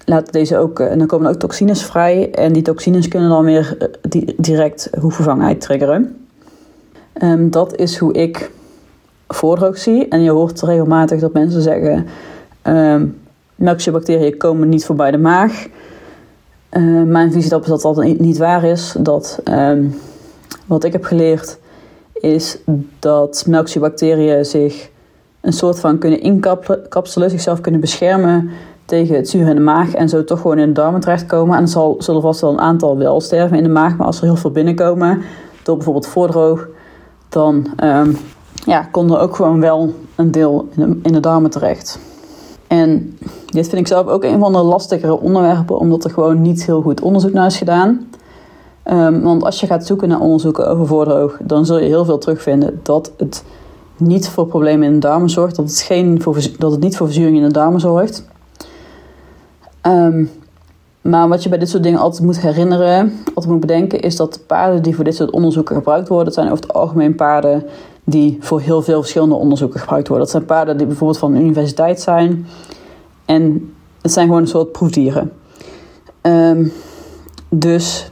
laten 0.04 0.32
deze 0.32 0.56
ook, 0.56 0.80
en 0.80 0.98
dan 0.98 1.06
komen 1.06 1.30
ook 1.30 1.36
toxines 1.36 1.84
vrij. 1.84 2.30
En 2.30 2.52
die 2.52 2.62
toxines 2.62 3.08
kunnen 3.08 3.28
dan 3.28 3.44
weer 3.44 3.92
eh, 4.10 4.28
direct 4.36 4.90
hoevervangheid 5.00 5.60
triggeren. 5.60 6.16
Um, 7.22 7.50
dat 7.50 7.76
is 7.76 7.98
hoe 7.98 8.12
ik 8.12 8.50
voordroog 9.28 9.78
zie. 9.78 10.08
En 10.08 10.22
je 10.22 10.30
hoort 10.30 10.62
regelmatig 10.62 11.20
dat 11.20 11.32
mensen 11.32 11.62
zeggen: 11.62 12.06
melkzuurbacteriën 13.54 14.36
komen 14.36 14.68
niet 14.68 14.84
voorbij 14.84 15.10
de 15.10 15.18
maag. 15.18 15.66
Uh, 16.72 17.02
mijn 17.02 17.32
visie 17.32 17.50
daarop 17.50 17.68
is 17.68 17.82
dat 17.82 17.94
dat 17.94 18.18
niet 18.18 18.38
waar 18.38 18.64
is. 18.64 18.94
Dat 18.98 19.40
um, 19.44 19.94
wat 20.66 20.84
ik 20.84 20.92
heb 20.92 21.04
geleerd 21.04 21.58
is 22.12 22.58
dat 22.98 23.44
melkzuurbacteriën 23.46 24.44
zich 24.44 24.90
een 25.40 25.52
soort 25.52 25.80
van 25.80 25.98
kunnen 25.98 26.20
inkapselen, 26.20 27.30
zichzelf 27.30 27.60
kunnen 27.60 27.80
beschermen 27.80 28.50
tegen 28.84 29.16
het 29.16 29.28
zuur 29.28 29.48
in 29.48 29.54
de 29.54 29.60
maag 29.60 29.94
en 29.94 30.08
zo 30.08 30.24
toch 30.24 30.40
gewoon 30.40 30.58
in 30.58 30.66
de 30.66 30.72
darmen 30.72 31.00
terechtkomen. 31.00 31.56
En 31.56 31.62
er 31.62 31.68
zal, 31.68 31.94
zullen 31.98 32.22
vast 32.22 32.40
wel 32.40 32.50
een 32.50 32.60
aantal 32.60 32.98
wel 32.98 33.20
sterven 33.20 33.56
in 33.56 33.62
de 33.62 33.68
maag, 33.68 33.96
maar 33.96 34.06
als 34.06 34.18
er 34.18 34.24
heel 34.24 34.36
veel 34.36 34.50
binnenkomen, 34.50 35.22
door 35.62 35.76
bijvoorbeeld 35.76 36.06
voordroog, 36.06 36.68
dan 37.28 37.66
um, 37.84 38.16
ja, 38.64 38.82
kon 38.82 39.12
er 39.12 39.20
ook 39.20 39.36
gewoon 39.36 39.60
wel 39.60 39.94
een 40.14 40.30
deel 40.30 40.68
in 40.76 40.82
de, 40.82 40.98
in 41.02 41.12
de 41.12 41.20
darmen 41.20 41.50
terecht. 41.50 41.98
En 42.68 43.18
dit 43.46 43.68
vind 43.68 43.80
ik 43.80 43.86
zelf 43.86 44.06
ook 44.06 44.24
een 44.24 44.38
van 44.38 44.52
de 44.52 44.62
lastigere 44.62 45.20
onderwerpen, 45.20 45.78
omdat 45.78 46.04
er 46.04 46.10
gewoon 46.10 46.42
niet 46.42 46.64
heel 46.64 46.82
goed 46.82 47.00
onderzoek 47.00 47.32
naar 47.32 47.46
is 47.46 47.56
gedaan. 47.56 48.08
Um, 48.84 49.22
want 49.22 49.44
als 49.44 49.60
je 49.60 49.66
gaat 49.66 49.86
zoeken 49.86 50.08
naar 50.08 50.20
onderzoeken 50.20 50.68
over 50.68 50.86
voordroog, 50.86 51.38
dan 51.42 51.66
zul 51.66 51.78
je 51.78 51.86
heel 51.86 52.04
veel 52.04 52.18
terugvinden 52.18 52.80
dat 52.82 53.12
het 53.16 53.44
niet 53.96 54.28
voor 54.28 54.46
problemen 54.46 54.86
in 54.86 54.92
de 54.92 54.98
darmen 54.98 55.30
zorgt, 55.30 55.56
dat 55.56 55.64
het, 55.64 55.80
geen 55.80 56.22
voor, 56.22 56.38
dat 56.58 56.70
het 56.70 56.80
niet 56.80 56.96
voor 56.96 57.06
verzuring 57.06 57.36
in 57.36 57.42
de 57.42 57.52
darmen 57.52 57.80
zorgt. 57.80 58.24
Um, 59.82 60.30
maar 61.00 61.28
wat 61.28 61.42
je 61.42 61.48
bij 61.48 61.58
dit 61.58 61.68
soort 61.68 61.82
dingen 61.82 62.00
altijd 62.00 62.22
moet 62.22 62.40
herinneren, 62.40 63.12
altijd 63.24 63.46
moet 63.46 63.60
bedenken, 63.60 64.00
is 64.00 64.16
dat 64.16 64.34
de 64.34 64.40
paarden 64.40 64.82
die 64.82 64.94
voor 64.94 65.04
dit 65.04 65.14
soort 65.14 65.30
onderzoeken 65.30 65.76
gebruikt 65.76 66.08
worden, 66.08 66.32
zijn 66.32 66.50
over 66.50 66.62
het 66.62 66.72
algemeen 66.72 67.14
paarden 67.14 67.64
die 68.10 68.36
voor 68.40 68.60
heel 68.60 68.82
veel 68.82 69.00
verschillende 69.00 69.34
onderzoeken 69.34 69.80
gebruikt 69.80 70.08
worden. 70.08 70.26
Dat 70.26 70.34
zijn 70.34 70.46
paarden 70.46 70.76
die 70.76 70.86
bijvoorbeeld 70.86 71.18
van 71.18 71.32
de 71.32 71.40
universiteit 71.40 72.00
zijn. 72.00 72.46
En 73.24 73.72
Het 74.02 74.12
zijn 74.12 74.26
gewoon 74.26 74.42
een 74.42 74.48
soort 74.48 74.72
proefdieren. 74.72 75.32
Ehm, 76.20 76.68
dus 77.48 78.10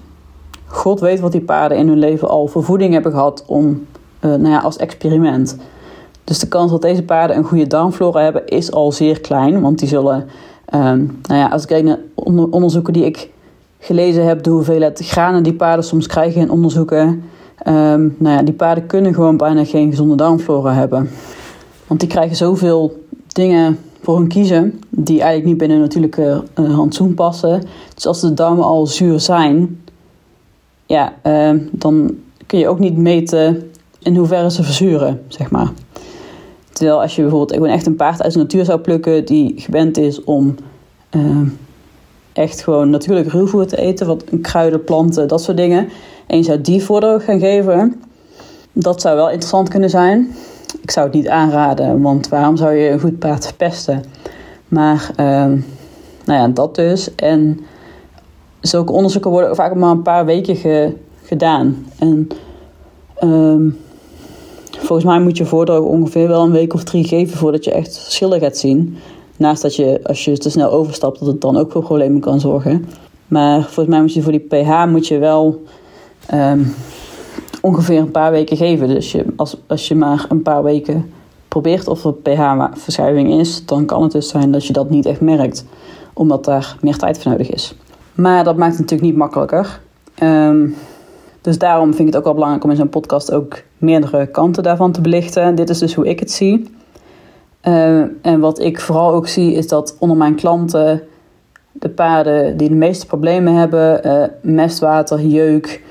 God 0.66 1.00
weet 1.00 1.20
wat 1.20 1.32
die 1.32 1.40
paarden 1.40 1.78
in 1.78 1.88
hun 1.88 1.98
leven 1.98 2.28
al 2.28 2.46
voor 2.46 2.64
voeding 2.64 2.92
hebben 2.92 3.12
gehad 3.12 3.44
om, 3.46 3.86
uh, 4.20 4.30
nou 4.30 4.48
ja, 4.48 4.58
als 4.58 4.76
experiment. 4.76 5.56
Dus 6.24 6.38
de 6.38 6.48
kans 6.48 6.70
dat 6.70 6.82
deze 6.82 7.02
paarden 7.02 7.36
een 7.36 7.44
goede 7.44 7.66
darmflora 7.66 8.20
hebben 8.20 8.46
is 8.46 8.72
al 8.72 8.92
zeer 8.92 9.20
klein. 9.20 9.60
Want 9.60 9.78
die 9.78 9.88
zullen, 9.88 10.28
um, 10.74 11.18
nou 11.22 11.40
ja, 11.40 11.48
als 11.48 11.62
ik 11.62 11.68
kijk 11.68 11.84
naar 11.84 11.98
onderzoeken 12.50 12.92
die 12.92 13.04
ik 13.04 13.30
gelezen 13.78 14.26
heb, 14.26 14.42
de 14.42 14.50
hoeveelheid 14.50 15.00
granen 15.06 15.42
die 15.42 15.54
paarden 15.54 15.84
soms 15.84 16.06
krijgen 16.06 16.40
in 16.40 16.50
onderzoeken. 16.50 17.24
Um, 17.66 18.14
nou 18.18 18.36
ja, 18.36 18.42
die 18.42 18.54
paarden 18.54 18.86
kunnen 18.86 19.14
gewoon 19.14 19.36
bijna 19.36 19.64
geen 19.64 19.90
gezonde 19.90 20.14
darmflora 20.14 20.74
hebben. 20.74 21.10
Want 21.86 22.00
die 22.00 22.08
krijgen 22.08 22.36
zoveel 22.36 23.04
dingen 23.26 23.78
voor 24.02 24.16
hun 24.16 24.28
kiezen 24.28 24.80
die 24.90 25.20
eigenlijk 25.20 25.44
niet 25.44 25.58
binnen 25.58 25.76
een 25.76 25.82
natuurlijke 25.82 26.42
uh, 26.60 26.74
handzoen 26.74 27.14
passen. 27.14 27.62
Dus 27.94 28.06
als 28.06 28.20
de 28.20 28.34
darmen 28.34 28.64
al 28.64 28.86
zuur 28.86 29.20
zijn, 29.20 29.80
ja, 30.86 31.14
uh, 31.26 31.60
dan 31.70 32.14
kun 32.46 32.58
je 32.58 32.68
ook 32.68 32.78
niet 32.78 32.96
meten 32.96 33.70
in 33.98 34.16
hoeverre 34.16 34.50
ze 34.50 34.62
verzuren, 34.62 35.22
zeg 35.28 35.50
maar. 35.50 35.72
Terwijl 36.72 37.00
als 37.00 37.16
je 37.16 37.22
bijvoorbeeld 37.22 37.52
gewoon 37.52 37.68
echt 37.68 37.86
een 37.86 37.96
paard 37.96 38.22
uit 38.22 38.32
de 38.32 38.38
natuur 38.38 38.64
zou 38.64 38.80
plukken 38.80 39.24
die 39.24 39.54
gewend 39.56 39.96
is 39.96 40.24
om 40.24 40.54
uh, 41.16 41.40
echt 42.36 42.62
gewoon 42.62 42.90
natuurlijk 42.90 43.30
ruwvoer 43.30 43.66
te 43.66 43.76
eten, 43.76 44.06
wat 44.06 44.24
kruiden, 44.42 44.84
planten, 44.84 45.28
dat 45.28 45.42
soort 45.42 45.56
dingen. 45.56 45.88
En 46.26 46.36
je 46.36 46.42
zou 46.42 46.60
die 46.60 46.82
voordeel 46.82 47.20
gaan 47.20 47.38
geven, 47.38 48.02
dat 48.72 49.00
zou 49.00 49.16
wel 49.16 49.30
interessant 49.30 49.68
kunnen 49.68 49.90
zijn. 49.90 50.34
Ik 50.82 50.90
zou 50.90 51.06
het 51.06 51.14
niet 51.14 51.28
aanraden, 51.28 52.02
want 52.02 52.28
waarom 52.28 52.56
zou 52.56 52.74
je 52.74 52.90
een 52.90 53.00
goed 53.00 53.18
paard 53.18 53.46
verpesten? 53.46 54.04
Maar, 54.68 55.10
uh, 55.10 55.26
nou 56.24 56.40
ja, 56.40 56.48
dat 56.48 56.74
dus. 56.74 57.14
En 57.14 57.60
zulke 58.60 58.92
onderzoeken 58.92 59.30
worden 59.30 59.56
vaak 59.56 59.74
maar 59.74 59.90
een 59.90 60.02
paar 60.02 60.24
weken 60.24 60.56
ge, 60.56 60.92
gedaan. 61.22 61.86
En 61.98 62.28
um, 63.22 63.78
volgens 64.70 65.04
mij 65.04 65.20
moet 65.20 65.36
je 65.36 65.44
voordroog 65.44 65.84
ongeveer 65.84 66.28
wel 66.28 66.44
een 66.44 66.52
week 66.52 66.74
of 66.74 66.84
drie 66.84 67.04
geven 67.04 67.38
voordat 67.38 67.64
je 67.64 67.72
echt 67.72 67.98
verschillen 67.98 68.40
gaat 68.40 68.56
zien. 68.56 68.96
Naast 69.38 69.62
dat 69.62 69.76
je, 69.76 70.00
als 70.02 70.24
je 70.24 70.38
te 70.38 70.50
snel 70.50 70.70
overstapt, 70.70 71.18
dat 71.18 71.28
het 71.28 71.40
dan 71.40 71.56
ook 71.56 71.72
voor 71.72 71.82
problemen 71.82 72.20
kan 72.20 72.40
zorgen. 72.40 72.86
Maar 73.28 73.62
volgens 73.62 73.86
mij 73.86 74.00
moet 74.00 74.14
je 74.14 74.22
voor 74.22 74.32
die 74.32 74.46
pH 74.48 74.86
moet 74.86 75.06
je 75.06 75.18
wel 75.18 75.62
um, 76.34 76.74
ongeveer 77.60 77.98
een 77.98 78.10
paar 78.10 78.30
weken 78.30 78.56
geven. 78.56 78.88
Dus 78.88 79.16
als, 79.36 79.56
als 79.66 79.88
je 79.88 79.94
maar 79.94 80.26
een 80.28 80.42
paar 80.42 80.62
weken 80.62 81.10
probeert 81.48 81.88
of 81.88 82.04
er 82.04 82.14
pH-verschuiving 82.14 83.32
is, 83.32 83.66
dan 83.66 83.86
kan 83.86 84.02
het 84.02 84.12
dus 84.12 84.28
zijn 84.28 84.52
dat 84.52 84.66
je 84.66 84.72
dat 84.72 84.90
niet 84.90 85.06
echt 85.06 85.20
merkt, 85.20 85.64
omdat 86.12 86.44
daar 86.44 86.76
meer 86.80 86.96
tijd 86.96 87.18
voor 87.18 87.30
nodig 87.30 87.50
is. 87.50 87.74
Maar 88.14 88.44
dat 88.44 88.56
maakt 88.56 88.72
het 88.72 88.80
natuurlijk 88.80 89.08
niet 89.08 89.18
makkelijker. 89.18 89.80
Um, 90.22 90.74
dus 91.40 91.58
daarom 91.58 91.86
vind 91.86 92.00
ik 92.00 92.06
het 92.06 92.16
ook 92.16 92.24
wel 92.24 92.34
belangrijk 92.34 92.64
om 92.64 92.70
in 92.70 92.76
zo'n 92.76 92.88
podcast 92.88 93.32
ook 93.32 93.62
meerdere 93.78 94.26
kanten 94.26 94.62
daarvan 94.62 94.92
te 94.92 95.00
belichten. 95.00 95.54
Dit 95.54 95.68
is 95.70 95.78
dus 95.78 95.94
hoe 95.94 96.08
ik 96.08 96.18
het 96.18 96.30
zie. 96.30 96.74
Uh, 97.68 98.02
en 98.22 98.40
wat 98.40 98.60
ik 98.60 98.80
vooral 98.80 99.12
ook 99.12 99.28
zie 99.28 99.52
is 99.52 99.68
dat 99.68 99.96
onder 99.98 100.16
mijn 100.16 100.34
klanten 100.34 101.02
de 101.72 101.88
paarden 101.88 102.56
die 102.56 102.68
de 102.68 102.74
meeste 102.74 103.06
problemen 103.06 103.54
hebben, 103.54 104.06
uh, 104.06 104.24
mestwater, 104.40 105.20
jeuk, 105.20 105.82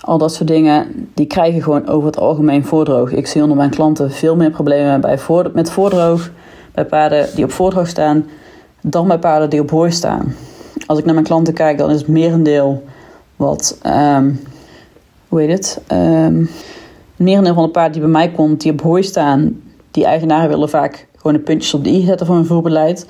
al 0.00 0.18
dat 0.18 0.34
soort 0.34 0.48
dingen, 0.48 1.08
die 1.14 1.26
krijgen 1.26 1.62
gewoon 1.62 1.86
over 1.86 2.06
het 2.06 2.18
algemeen 2.18 2.64
voordroog. 2.64 3.12
Ik 3.12 3.26
zie 3.26 3.42
onder 3.42 3.56
mijn 3.56 3.70
klanten 3.70 4.10
veel 4.10 4.36
meer 4.36 4.50
problemen 4.50 5.00
bij 5.00 5.18
met 5.52 5.70
voordroog 5.70 6.30
bij 6.72 6.84
paarden 6.84 7.28
die 7.34 7.44
op 7.44 7.52
voordroog 7.52 7.88
staan 7.88 8.24
dan 8.80 9.08
bij 9.08 9.18
paarden 9.18 9.50
die 9.50 9.60
op 9.60 9.70
hooi 9.70 9.90
staan. 9.90 10.34
Als 10.86 10.98
ik 10.98 11.04
naar 11.04 11.14
mijn 11.14 11.26
klanten 11.26 11.54
kijk, 11.54 11.78
dan 11.78 11.90
is 11.90 11.98
het 11.98 12.08
merendeel 12.08 12.82
wat, 13.36 13.78
um, 13.86 14.40
hoe 15.28 15.40
heet 15.40 15.50
het? 15.50 15.80
Um, 15.92 16.50
merendeel 17.16 17.54
van 17.54 17.64
de 17.64 17.70
paarden 17.70 17.92
die 17.92 18.00
bij 18.00 18.10
mij 18.10 18.30
komt, 18.30 18.60
die 18.60 18.72
op 18.72 18.82
hooi 18.82 19.02
staan, 19.02 19.62
die 19.90 20.04
eigenaren 20.04 20.48
willen 20.48 20.68
vaak 20.68 21.06
gewoon 21.20 21.36
de 21.36 21.42
puntjes 21.42 21.74
op 21.74 21.84
de 21.84 21.90
i 21.90 22.04
zetten 22.04 22.26
van 22.26 22.36
hun 22.36 22.46
voerbeleid. 22.46 23.06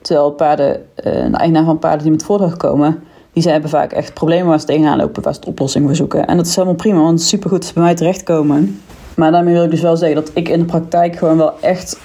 Terwijl 0.00 0.30
paarden, 0.30 0.76
uh, 0.76 1.04
de 1.04 1.36
eigenaar 1.36 1.64
van 1.64 1.78
paarden 1.78 2.02
die 2.02 2.10
met 2.10 2.24
voordroog 2.24 2.56
komen, 2.56 3.02
die 3.32 3.50
hebben 3.50 3.70
vaak 3.70 3.92
echt 3.92 4.14
problemen 4.14 4.46
waar 4.46 4.60
ze 4.60 4.66
tegenaan 4.66 4.98
lopen, 4.98 5.22
waar 5.22 5.34
ze 5.34 5.40
oplossingen 5.46 5.88
voor 5.88 5.96
zoeken. 5.96 6.26
En 6.26 6.36
dat 6.36 6.46
is 6.46 6.54
helemaal 6.54 6.76
prima, 6.76 7.00
want 7.00 7.22
supergoed 7.22 7.58
dat 7.58 7.68
ze 7.68 7.74
bij 7.74 7.82
mij 7.82 7.94
terechtkomen. 7.94 8.80
Maar 9.14 9.32
daarmee 9.32 9.54
wil 9.54 9.64
ik 9.64 9.70
dus 9.70 9.80
wel 9.80 9.96
zeggen 9.96 10.16
dat 10.16 10.30
ik 10.34 10.48
in 10.48 10.58
de 10.58 10.64
praktijk 10.64 11.16
gewoon 11.16 11.36
wel 11.36 11.60
echt 11.60 11.98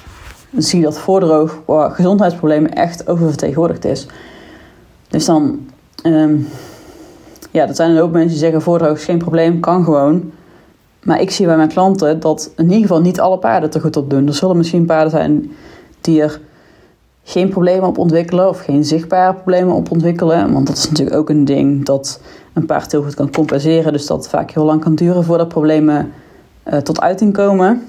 zie 0.57 0.81
dat 0.81 0.99
voordroog 0.99 1.61
qua 1.65 1.89
gezondheidsproblemen 1.89 2.73
echt 2.73 3.07
oververtegenwoordigd 3.07 3.85
is. 3.85 4.07
Dus 5.07 5.25
dan, 5.25 5.69
um, 6.03 6.47
ja, 7.51 7.67
er 7.67 7.75
zijn 7.75 7.91
een 7.91 7.97
hoop 7.97 8.11
mensen 8.11 8.29
die 8.29 8.37
zeggen 8.37 8.61
voordroog 8.61 8.97
is 8.97 9.03
geen 9.03 9.17
probleem, 9.17 9.59
kan 9.59 9.83
gewoon. 9.83 10.31
Maar 11.03 11.21
ik 11.21 11.31
zie 11.31 11.45
bij 11.45 11.57
mijn 11.57 11.69
klanten 11.69 12.19
dat 12.19 12.51
in 12.55 12.63
ieder 12.63 12.81
geval 12.81 13.01
niet 13.01 13.19
alle 13.19 13.37
paarden 13.37 13.71
er 13.71 13.81
goed 13.81 13.97
op 13.97 14.09
doen. 14.09 14.27
Er 14.27 14.33
zullen 14.33 14.57
misschien 14.57 14.85
paarden 14.85 15.11
zijn 15.11 15.51
die 16.01 16.21
er 16.21 16.39
geen 17.23 17.49
problemen 17.49 17.87
op 17.87 17.97
ontwikkelen 17.97 18.49
of 18.49 18.59
geen 18.59 18.85
zichtbare 18.85 19.33
problemen 19.33 19.75
op 19.75 19.91
ontwikkelen. 19.91 20.53
Want 20.53 20.67
dat 20.67 20.77
is 20.77 20.89
natuurlijk 20.89 21.17
ook 21.17 21.29
een 21.29 21.45
ding 21.45 21.85
dat 21.85 22.21
een 22.53 22.65
paard 22.65 22.91
heel 22.91 23.03
goed 23.03 23.13
kan 23.13 23.31
compenseren. 23.31 23.93
Dus 23.93 24.05
dat 24.05 24.29
vaak 24.29 24.51
heel 24.51 24.65
lang 24.65 24.81
kan 24.81 24.95
duren 24.95 25.23
voordat 25.23 25.47
problemen 25.47 26.11
uh, 26.67 26.77
tot 26.77 27.01
uiting 27.01 27.33
komen. 27.33 27.87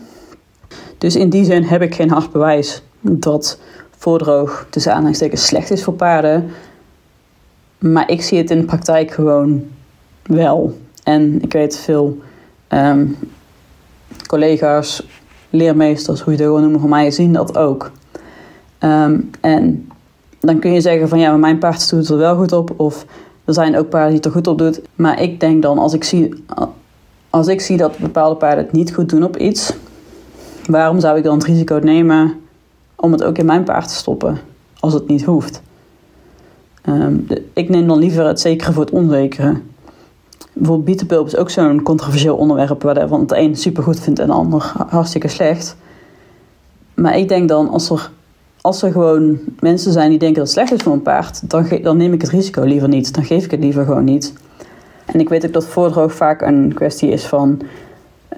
Dus 0.99 1.17
in 1.17 1.31
die 1.31 1.45
zin 1.45 1.63
heb 1.63 1.83
ik 1.83 1.95
geen 1.95 2.11
hard 2.11 2.33
bewijs 2.33 2.83
dat 3.01 3.59
voordroog 3.91 4.67
tussen 4.71 5.15
slecht 5.33 5.71
is 5.71 5.85
voor 5.85 5.95
paarden. 5.95 6.51
Maar 7.79 8.11
ik 8.11 8.23
zie 8.23 8.39
het 8.39 8.51
in 8.51 8.59
de 8.59 8.65
praktijk 8.65 9.11
gewoon 9.11 9.65
wel. 10.23 10.79
En 11.03 11.43
ik 11.43 11.53
weet 11.53 11.77
veel 11.77 12.19
um, 12.69 13.17
collega's, 14.27 15.07
leermeesters, 15.51 16.21
hoe 16.21 16.33
je 16.33 16.39
het 16.39 16.47
gewoon 16.47 16.63
noemen 16.63 16.81
van 16.81 16.89
mij, 16.89 17.11
zien 17.11 17.33
dat 17.33 17.57
ook. 17.57 17.91
Um, 18.81 19.31
en 19.41 19.89
dan 20.41 20.59
kun 20.59 20.73
je 20.73 20.81
zeggen 20.81 21.09
van 21.09 21.19
ja, 21.19 21.37
mijn 21.37 21.59
paard 21.59 21.91
doet 21.91 22.09
er 22.09 22.17
wel 22.17 22.37
goed 22.37 22.53
op. 22.53 22.75
Of 22.77 23.07
er 23.45 23.55
zijn 23.55 23.77
ook 23.77 23.89
paarden 23.89 24.09
die 24.09 24.17
het 24.17 24.27
er 24.27 24.33
goed 24.33 24.47
op 24.47 24.59
doen. 24.59 24.75
Maar 24.95 25.23
ik 25.23 25.41
denk 25.41 25.63
dan, 25.63 25.79
als 25.79 25.95
ik 25.95 26.05
zie, 26.05 26.45
als 27.31 27.47
ik 27.47 27.61
zie 27.61 27.77
dat 27.77 27.99
bepaalde 27.99 28.37
paarden 28.37 28.65
het 28.65 28.73
niet 28.73 28.95
goed 28.95 29.09
doen 29.09 29.23
op 29.23 29.37
iets, 29.37 29.73
waarom 30.67 31.01
zou 31.01 31.19
ik 31.19 31.25
dan 31.25 31.35
het 31.35 31.47
risico 31.47 31.81
nemen 31.83 32.35
om 32.95 33.13
het 33.13 33.25
ook 33.25 33.39
in 33.39 33.47
mijn 33.47 33.65
paard 33.65 33.89
te 33.89 33.95
stoppen 33.95 34.39
als 34.81 34.93
het 34.93 35.09
niet 35.09 35.25
hoeft? 35.25 35.63
Um, 36.89 37.27
ik 37.53 37.69
neem 37.69 37.87
dan 37.87 37.99
liever 37.99 38.27
het 38.27 38.41
zekere 38.41 38.73
voor 38.73 38.85
het 38.85 38.93
onzekere. 38.93 39.61
Bijvoorbeeld 40.59 40.85
bietenpulp 40.85 41.27
is 41.27 41.37
ook 41.37 41.51
zo'n 41.51 41.83
controversieel 41.83 42.37
onderwerp 42.37 42.83
waar 42.83 42.95
de, 42.95 43.09
van 43.09 43.21
het 43.21 43.33
een 43.33 43.57
super 43.57 43.83
goed 43.83 44.01
vindt 44.01 44.19
en 44.19 44.27
de 44.27 44.33
ander 44.33 44.73
hartstikke 44.89 45.29
slecht. 45.29 45.77
Maar 46.95 47.19
ik 47.19 47.29
denk 47.29 47.49
dan, 47.49 47.69
als 47.69 47.91
er 47.91 48.11
als 48.61 48.83
er 48.83 48.93
gewoon 48.93 49.39
mensen 49.61 49.93
zijn 49.93 50.11
die 50.11 50.19
denken 50.19 50.39
dat 50.39 50.47
het 50.47 50.57
slecht 50.57 50.73
is 50.73 50.83
voor 50.83 50.93
een 50.93 51.03
paard, 51.03 51.51
dan, 51.51 51.69
dan 51.83 51.97
neem 51.97 52.13
ik 52.13 52.21
het 52.21 52.31
risico 52.31 52.63
liever 52.63 52.89
niet. 52.89 53.15
Dan 53.15 53.25
geef 53.25 53.45
ik 53.45 53.51
het 53.51 53.61
liever 53.61 53.85
gewoon 53.85 54.05
niet. 54.05 54.33
En 55.05 55.21
ik 55.21 55.29
weet 55.29 55.47
ook 55.47 55.53
dat 55.53 55.67
voordroog 55.67 56.13
vaak 56.13 56.43
een 56.43 56.73
kwestie 56.75 57.11
is 57.11 57.27
van 57.27 57.61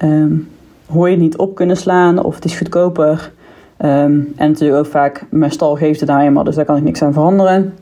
um, 0.02 0.48
hoor 0.86 1.10
je 1.10 1.16
niet 1.16 1.36
op 1.36 1.54
kunnen 1.54 1.76
slaan 1.76 2.24
of 2.24 2.34
het 2.34 2.44
is 2.44 2.56
goedkoper. 2.56 3.32
Um, 3.78 4.32
en 4.36 4.48
natuurlijk 4.48 4.78
ook 4.78 4.92
vaak, 4.92 5.24
mijn 5.30 5.52
stal 5.52 5.76
geeft 5.76 6.00
het 6.00 6.08
nou 6.08 6.22
eenmaal, 6.22 6.44
dus 6.44 6.54
daar 6.54 6.64
kan 6.64 6.76
ik 6.76 6.82
niks 6.82 7.02
aan 7.02 7.12
veranderen. 7.12 7.74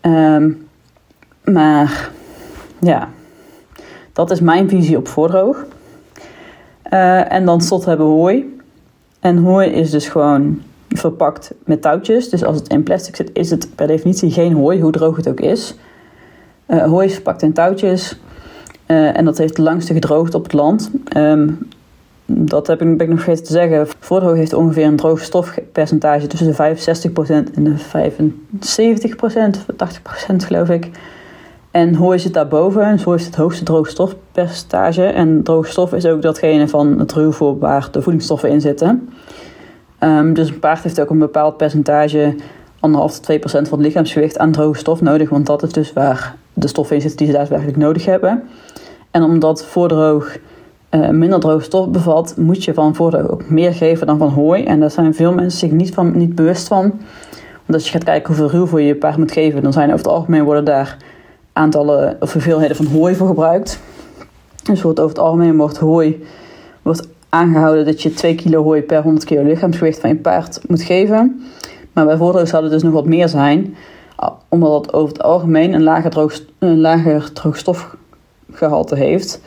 Um, 0.00 0.66
maar 1.44 2.10
ja, 2.80 3.08
dat 4.18 4.30
is 4.30 4.40
mijn 4.40 4.68
visie 4.68 4.96
op 4.96 5.08
voordroog. 5.08 5.66
Uh, 6.92 7.32
en 7.32 7.44
dan 7.44 7.60
slot 7.60 7.84
hebben 7.84 8.06
we 8.06 8.12
hooi. 8.12 8.58
En 9.20 9.36
hooi 9.36 9.68
is 9.68 9.90
dus 9.90 10.08
gewoon 10.08 10.62
verpakt 10.88 11.54
met 11.64 11.82
touwtjes. 11.82 12.28
Dus 12.28 12.44
als 12.44 12.56
het 12.56 12.68
in 12.68 12.82
plastic 12.82 13.16
zit, 13.16 13.30
is 13.32 13.50
het 13.50 13.68
per 13.74 13.86
definitie 13.86 14.30
geen 14.30 14.52
hooi, 14.52 14.80
hoe 14.80 14.92
droog 14.92 15.16
het 15.16 15.28
ook 15.28 15.40
is. 15.40 15.74
Uh, 16.68 16.82
hooi 16.84 17.06
is 17.06 17.14
verpakt 17.14 17.42
in 17.42 17.52
touwtjes. 17.52 18.18
Uh, 18.86 19.16
en 19.16 19.24
dat 19.24 19.38
heeft 19.38 19.56
het 19.56 19.66
langste 19.66 19.92
gedroogd 19.92 20.34
op 20.34 20.42
het 20.42 20.52
land. 20.52 20.90
Um, 21.16 21.68
dat 22.26 22.66
heb 22.66 22.82
ik 22.82 23.08
nog 23.08 23.20
vergeten 23.20 23.44
te 23.44 23.52
zeggen. 23.52 23.86
Voordroog 24.00 24.36
heeft 24.36 24.52
ongeveer 24.52 24.86
een 24.86 24.96
droogstofpercentage 24.96 26.26
tussen 26.26 26.48
de 26.48 27.50
65% 27.50 27.54
en 27.54 27.64
de 27.64 27.76
75%, 29.58 29.60
80% 30.32 30.36
geloof 30.36 30.68
ik. 30.68 30.90
En 31.78 31.94
hooi 31.94 32.18
zit 32.18 32.34
daarboven, 32.34 32.92
dus 32.92 33.02
hooi 33.02 33.16
heeft 33.16 33.30
het 33.30 33.38
hoogste 33.38 33.64
droogstofpercentage. 33.64 35.02
En 35.02 35.42
droogstof 35.42 35.92
is 35.92 36.06
ook 36.06 36.22
datgene 36.22 36.68
van 36.68 36.98
het 36.98 37.12
ruwvoer 37.12 37.58
waar 37.58 37.88
de 37.90 38.02
voedingsstoffen 38.02 38.50
in 38.50 38.60
zitten. 38.60 39.08
Um, 40.00 40.34
dus 40.34 40.48
een 40.48 40.58
paard 40.58 40.82
heeft 40.82 41.00
ook 41.00 41.10
een 41.10 41.18
bepaald 41.18 41.56
percentage, 41.56 42.34
1,5 42.36 42.40
tot 42.80 43.22
2 43.22 43.38
procent 43.38 43.68
van 43.68 43.78
het 43.78 43.86
lichaamsgewicht 43.86 44.38
aan 44.38 44.52
droge 44.52 44.78
stof 44.78 45.00
nodig. 45.00 45.28
Want 45.28 45.46
dat 45.46 45.62
is 45.62 45.72
dus 45.72 45.92
waar 45.92 46.34
de 46.52 46.66
stoffen 46.66 46.96
in 46.96 47.00
zitten 47.00 47.18
die 47.18 47.26
ze 47.26 47.32
daadwerkelijk 47.32 47.76
nodig 47.76 48.04
hebben. 48.04 48.42
En 49.10 49.22
omdat 49.22 49.64
voordroog 49.64 50.36
uh, 50.90 51.08
minder 51.08 51.40
droge 51.40 51.64
stof 51.64 51.88
bevat, 51.88 52.34
moet 52.36 52.64
je 52.64 52.74
van 52.74 52.94
voordroog 52.94 53.30
ook 53.30 53.50
meer 53.50 53.72
geven 53.72 54.06
dan 54.06 54.18
van 54.18 54.28
hooi. 54.28 54.64
En 54.64 54.80
daar 54.80 54.90
zijn 54.90 55.14
veel 55.14 55.32
mensen 55.32 55.58
zich 55.58 55.70
niet, 55.70 55.94
van, 55.94 56.18
niet 56.18 56.34
bewust 56.34 56.68
van. 56.68 56.82
Want 57.52 57.74
als 57.74 57.84
je 57.84 57.90
gaat 57.90 58.04
kijken 58.04 58.26
hoeveel 58.26 58.58
ruwvoer 58.58 58.80
je 58.80 58.86
je 58.86 58.96
paard 58.96 59.16
moet 59.16 59.32
geven, 59.32 59.62
dan 59.62 59.72
zijn 59.72 59.92
over 59.92 60.04
het 60.04 60.14
algemeen 60.14 60.44
worden 60.44 60.64
daar 60.64 60.96
aantallen 61.58 62.16
of 62.20 62.32
hoeveelheden 62.32 62.76
van 62.76 62.86
hooi 62.86 63.14
voor 63.14 63.26
gebruikt. 63.26 63.80
Dus 64.62 64.82
wordt 64.82 65.00
over 65.00 65.16
het 65.16 65.24
algemeen 65.24 65.56
wordt 65.56 65.78
hooi 65.78 66.24
wordt 66.82 67.08
aangehouden 67.28 67.84
dat 67.84 68.02
je 68.02 68.14
2 68.14 68.34
kilo 68.34 68.62
hooi 68.62 68.82
per 68.82 69.02
100 69.02 69.24
kilo 69.24 69.42
lichaamsgewicht 69.42 70.00
van 70.00 70.10
je 70.10 70.16
paard 70.16 70.60
moet 70.66 70.82
geven. 70.82 71.42
Maar 71.92 72.04
bij 72.04 72.16
voordroog 72.16 72.48
zou 72.48 72.62
het 72.62 72.72
dus 72.72 72.82
nog 72.82 72.92
wat 72.92 73.06
meer 73.06 73.28
zijn, 73.28 73.76
omdat 74.48 74.84
het 74.84 74.92
over 74.94 75.08
het 75.08 75.22
algemeen 75.22 75.72
een 75.72 75.82
lager, 75.82 76.10
droog, 76.10 76.40
een 76.58 76.80
lager 76.80 77.32
droogstofgehalte 77.32 78.96
heeft. 78.96 79.40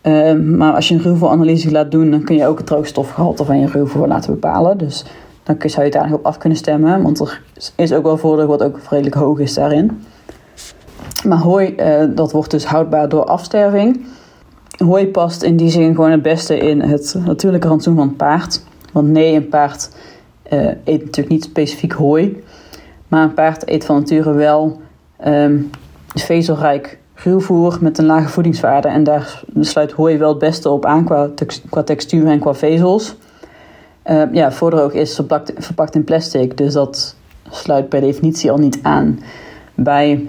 Ehm, 0.00 0.56
maar 0.56 0.72
als 0.74 0.88
je 0.88 0.94
een 0.94 1.02
ruwvoeranalyse 1.02 1.70
laat 1.70 1.90
doen, 1.90 2.10
dan 2.10 2.24
kun 2.24 2.36
je 2.36 2.46
ook 2.46 2.58
het 2.58 2.66
droogstofgehalte 2.66 3.44
van 3.44 3.60
je 3.60 3.66
ruwvoer 3.66 4.06
laten 4.06 4.32
bepalen. 4.32 4.78
Dus 4.78 5.04
dan 5.42 5.56
zou 5.58 5.84
je 5.84 5.90
daar 5.90 6.00
eigenlijk 6.00 6.14
op 6.14 6.26
af 6.26 6.38
kunnen 6.38 6.58
stemmen, 6.58 7.02
want 7.02 7.20
er 7.20 7.42
is 7.76 7.92
ook 7.92 8.02
wel 8.02 8.16
voordeel 8.16 8.46
wat 8.46 8.62
ook 8.62 8.78
redelijk 8.90 9.14
hoog 9.14 9.38
is 9.38 9.54
daarin. 9.54 10.02
Maar 11.26 11.38
hooi, 11.38 11.74
uh, 11.76 12.04
dat 12.14 12.32
wordt 12.32 12.50
dus 12.50 12.64
houdbaar 12.64 13.08
door 13.08 13.24
afsterving. 13.24 14.04
Hooi 14.84 15.08
past 15.08 15.42
in 15.42 15.56
die 15.56 15.70
zin 15.70 15.94
gewoon 15.94 16.10
het 16.10 16.22
beste 16.22 16.58
in 16.58 16.80
het 16.80 17.16
natuurlijke 17.24 17.68
rantsoen 17.68 17.96
van 17.96 18.08
het 18.08 18.16
paard. 18.16 18.62
Want 18.92 19.08
nee, 19.08 19.34
een 19.34 19.48
paard 19.48 19.90
uh, 20.52 20.66
eet 20.84 21.04
natuurlijk 21.04 21.28
niet 21.28 21.44
specifiek 21.44 21.92
hooi. 21.92 22.42
Maar 23.08 23.22
een 23.22 23.34
paard 23.34 23.68
eet 23.68 23.84
van 23.84 23.96
nature 23.96 24.32
wel 24.32 24.80
um, 25.26 25.70
vezelrijk 26.14 26.98
ruwvoer 27.14 27.78
met 27.80 27.98
een 27.98 28.06
lage 28.06 28.28
voedingswaarde. 28.28 28.88
En 28.88 29.04
daar 29.04 29.42
sluit 29.60 29.92
hooi 29.92 30.18
wel 30.18 30.28
het 30.28 30.38
beste 30.38 30.70
op 30.70 30.84
aan 30.86 31.04
qua, 31.04 31.82
textuur 31.84 32.26
en 32.26 32.38
qua 32.38 32.54
vezels. 32.54 33.16
Uh, 34.10 34.22
ja, 34.32 34.52
voordroog 34.52 34.92
is 34.92 35.14
verpakt, 35.14 35.52
verpakt 35.56 35.94
in 35.94 36.04
plastic, 36.04 36.56
dus 36.56 36.72
dat 36.72 37.16
sluit 37.50 37.88
per 37.88 38.00
definitie 38.00 38.50
al 38.50 38.58
niet 38.58 38.78
aan 38.82 39.20
bij 39.74 40.28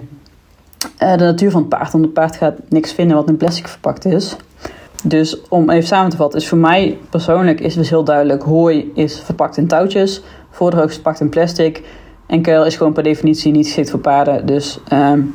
de 1.00 1.24
natuur 1.24 1.50
van 1.50 1.60
het 1.60 1.68
paard. 1.70 1.92
Want 1.92 2.04
het 2.04 2.12
paard 2.12 2.36
gaat 2.36 2.54
niks 2.68 2.92
vinden 2.92 3.16
wat 3.16 3.28
in 3.28 3.36
plastic 3.36 3.68
verpakt 3.68 4.04
is. 4.04 4.36
Dus 5.04 5.40
om 5.48 5.70
even 5.70 5.86
samen 5.88 6.10
te 6.10 6.16
vatten, 6.16 6.40
is 6.40 6.48
voor 6.48 6.58
mij 6.58 6.98
persoonlijk 7.10 7.60
is 7.60 7.74
dus 7.74 7.90
heel 7.90 8.04
duidelijk: 8.04 8.42
hooi 8.42 8.92
is 8.94 9.20
verpakt 9.20 9.56
in 9.56 9.66
touwtjes, 9.66 10.22
voordroog 10.50 10.88
is 10.88 10.94
verpakt 10.94 11.20
in 11.20 11.28
plastic. 11.28 11.82
En 12.26 12.42
kuil 12.42 12.64
is 12.64 12.76
gewoon 12.76 12.92
per 12.92 13.02
definitie 13.02 13.52
niet 13.52 13.66
geschikt 13.66 13.90
voor 13.90 14.00
paarden. 14.00 14.46
Dus 14.46 14.80
um, 14.92 15.34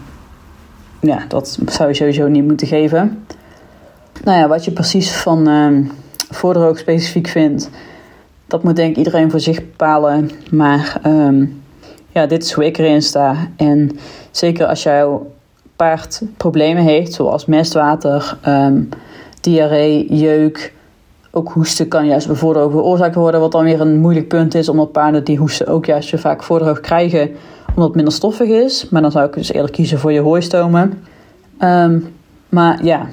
ja, 0.99 1.25
dat 1.27 1.59
zou 1.65 1.89
je 1.89 1.95
sowieso 1.95 2.27
niet 2.27 2.47
moeten 2.47 2.67
geven. 2.67 3.25
Nou 4.23 4.39
ja, 4.39 4.47
wat 4.47 4.65
je 4.65 4.71
precies 4.71 5.11
van 5.11 5.47
um, 5.47 5.91
voordroog 6.29 6.77
specifiek 6.77 7.27
vindt, 7.27 7.69
dat 8.47 8.63
moet 8.63 8.75
denk 8.75 8.89
ik 8.91 8.97
iedereen 8.97 9.31
voor 9.31 9.39
zich 9.39 9.59
bepalen. 9.59 10.29
Maar 10.51 11.01
um, 11.05 11.61
ja, 12.11 12.25
dit 12.25 12.43
is 12.43 12.51
hoe 12.51 12.65
ik 12.65 12.77
erin 12.77 13.01
sta. 13.01 13.35
En 13.55 13.99
zeker 14.31 14.65
als 14.67 14.83
jouw 14.83 15.31
paard 15.75 16.21
problemen 16.37 16.83
heeft, 16.83 17.13
zoals 17.13 17.45
mestwater, 17.45 18.37
um, 18.47 18.89
diarree, 19.41 20.15
jeuk, 20.15 20.73
ook 21.31 21.51
hoesten 21.51 21.87
kan 21.87 22.05
juist 22.05 22.27
voordroog 22.31 22.71
veroorzaakt 22.71 23.15
worden, 23.15 23.39
wat 23.39 23.51
dan 23.51 23.63
weer 23.63 23.81
een 23.81 23.99
moeilijk 23.99 24.27
punt 24.27 24.55
is, 24.55 24.69
omdat 24.69 24.91
paarden 24.91 25.23
die 25.23 25.37
hoesten 25.37 25.67
ook 25.67 25.85
juist 25.85 26.09
zo 26.09 26.17
vaak 26.17 26.43
voordroog 26.43 26.79
krijgen, 26.79 27.29
omdat 27.67 27.85
het 27.85 27.95
minder 27.95 28.13
stoffig 28.13 28.47
is. 28.47 28.89
Maar 28.89 29.01
dan 29.01 29.11
zou 29.11 29.25
ik 29.25 29.33
dus 29.33 29.51
eerder 29.51 29.71
kiezen 29.71 29.99
voor 29.99 30.11
je 30.11 30.19
hooistomen. 30.19 31.03
Um, 31.59 32.13
maar 32.49 32.83
ja, 32.83 33.07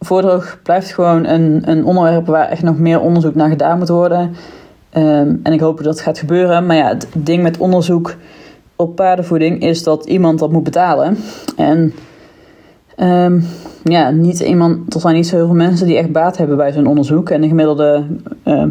voordroog 0.00 0.58
blijft 0.62 0.92
gewoon 0.92 1.24
een, 1.24 1.62
een 1.64 1.84
onderwerp 1.84 2.26
waar 2.26 2.48
echt 2.48 2.62
nog 2.62 2.78
meer 2.78 3.00
onderzoek 3.00 3.34
naar 3.34 3.48
gedaan 3.48 3.78
moet 3.78 3.88
worden. 3.88 4.34
Um, 4.96 5.40
en 5.42 5.52
ik 5.52 5.60
hoop 5.60 5.76
dat 5.76 5.86
het 5.86 6.00
gaat 6.00 6.18
gebeuren. 6.18 6.66
Maar 6.66 6.76
ja, 6.76 6.88
het 6.88 7.06
ding 7.16 7.42
met 7.42 7.58
onderzoek 7.58 8.14
op 8.76 8.96
paardenvoeding 8.96 9.62
is 9.62 9.82
dat 9.82 10.06
iemand 10.06 10.38
dat 10.38 10.52
moet 10.52 10.64
betalen. 10.64 11.16
En 11.56 11.92
um, 12.96 13.44
ja, 13.84 14.10
niet 14.10 14.40
iemand, 14.40 14.94
er 14.94 15.00
zijn 15.00 15.14
niet 15.14 15.26
zo 15.26 15.36
heel 15.36 15.46
veel 15.46 15.54
mensen 15.54 15.86
die 15.86 15.96
echt 15.96 16.12
baat 16.12 16.36
hebben 16.36 16.56
bij 16.56 16.72
zo'n 16.72 16.86
onderzoek. 16.86 17.30
En 17.30 17.40
de 17.40 17.48
gemiddelde 17.48 18.04
uh, 18.44 18.64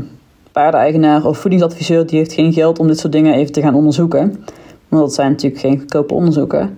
paardeneigenaar 0.51 1.25
of 1.25 1.37
voedingsadviseur 1.37 2.05
die 2.05 2.17
heeft 2.17 2.33
geen 2.33 2.53
geld 2.53 2.79
om 2.79 2.87
dit 2.87 2.99
soort 2.99 3.13
dingen 3.13 3.33
even 3.33 3.53
te 3.53 3.61
gaan 3.61 3.75
onderzoeken. 3.75 4.45
Want 4.87 5.03
dat 5.03 5.13
zijn 5.13 5.31
natuurlijk 5.31 5.61
geen 5.61 5.79
goedkope 5.79 6.13
onderzoeken. 6.13 6.77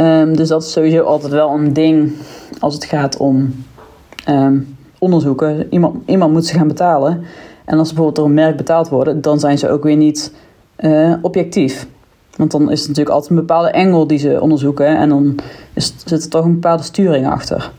Um, 0.00 0.36
dus 0.36 0.48
dat 0.48 0.62
is 0.62 0.72
sowieso 0.72 1.02
altijd 1.02 1.32
wel 1.32 1.50
een 1.50 1.72
ding 1.72 2.12
als 2.58 2.74
het 2.74 2.84
gaat 2.84 3.16
om 3.16 3.54
onderzoeken. 4.98 5.66
Iemand, 5.70 5.96
iemand 6.06 6.32
moet 6.32 6.46
ze 6.46 6.54
gaan 6.54 6.68
betalen. 6.68 7.22
En 7.64 7.78
als 7.78 7.88
bijvoorbeeld 7.88 8.16
door 8.16 8.26
een 8.26 8.34
merk 8.34 8.56
betaald 8.56 8.88
worden, 8.88 9.20
dan 9.20 9.40
zijn 9.40 9.58
ze 9.58 9.70
ook 9.70 9.82
weer 9.82 9.96
niet 9.96 10.32
uh, 10.78 11.14
objectief. 11.22 11.86
Want 12.36 12.50
dan 12.50 12.70
is 12.70 12.78
het 12.78 12.88
natuurlijk 12.88 13.14
altijd 13.14 13.30
een 13.30 13.46
bepaalde 13.46 13.70
engel 13.70 14.06
die 14.06 14.18
ze 14.18 14.40
onderzoeken. 14.40 14.96
En 14.96 15.08
dan 15.08 15.34
is, 15.72 15.94
zit 16.04 16.22
er 16.22 16.30
toch 16.30 16.44
een 16.44 16.52
bepaalde 16.52 16.82
sturing 16.82 17.28
achter. 17.28 17.72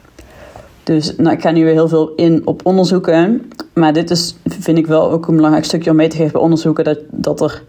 Dus 0.83 1.15
nou, 1.15 1.35
ik 1.35 1.41
ga 1.41 1.51
nu 1.51 1.63
weer 1.63 1.73
heel 1.73 1.87
veel 1.87 2.11
in 2.15 2.41
op 2.45 2.65
onderzoeken. 2.65 3.51
Maar 3.73 3.93
dit 3.93 4.09
is, 4.11 4.37
vind 4.45 4.77
ik 4.77 4.87
wel 4.87 5.11
ook 5.11 5.27
een 5.27 5.35
belangrijk 5.35 5.65
stukje 5.65 5.89
om 5.89 5.95
mee 5.95 6.07
te 6.07 6.15
geven 6.15 6.31
bij 6.31 6.41
onderzoeken. 6.41 6.83
Dat, 6.83 6.99
dat 7.11 7.41
er 7.41 7.63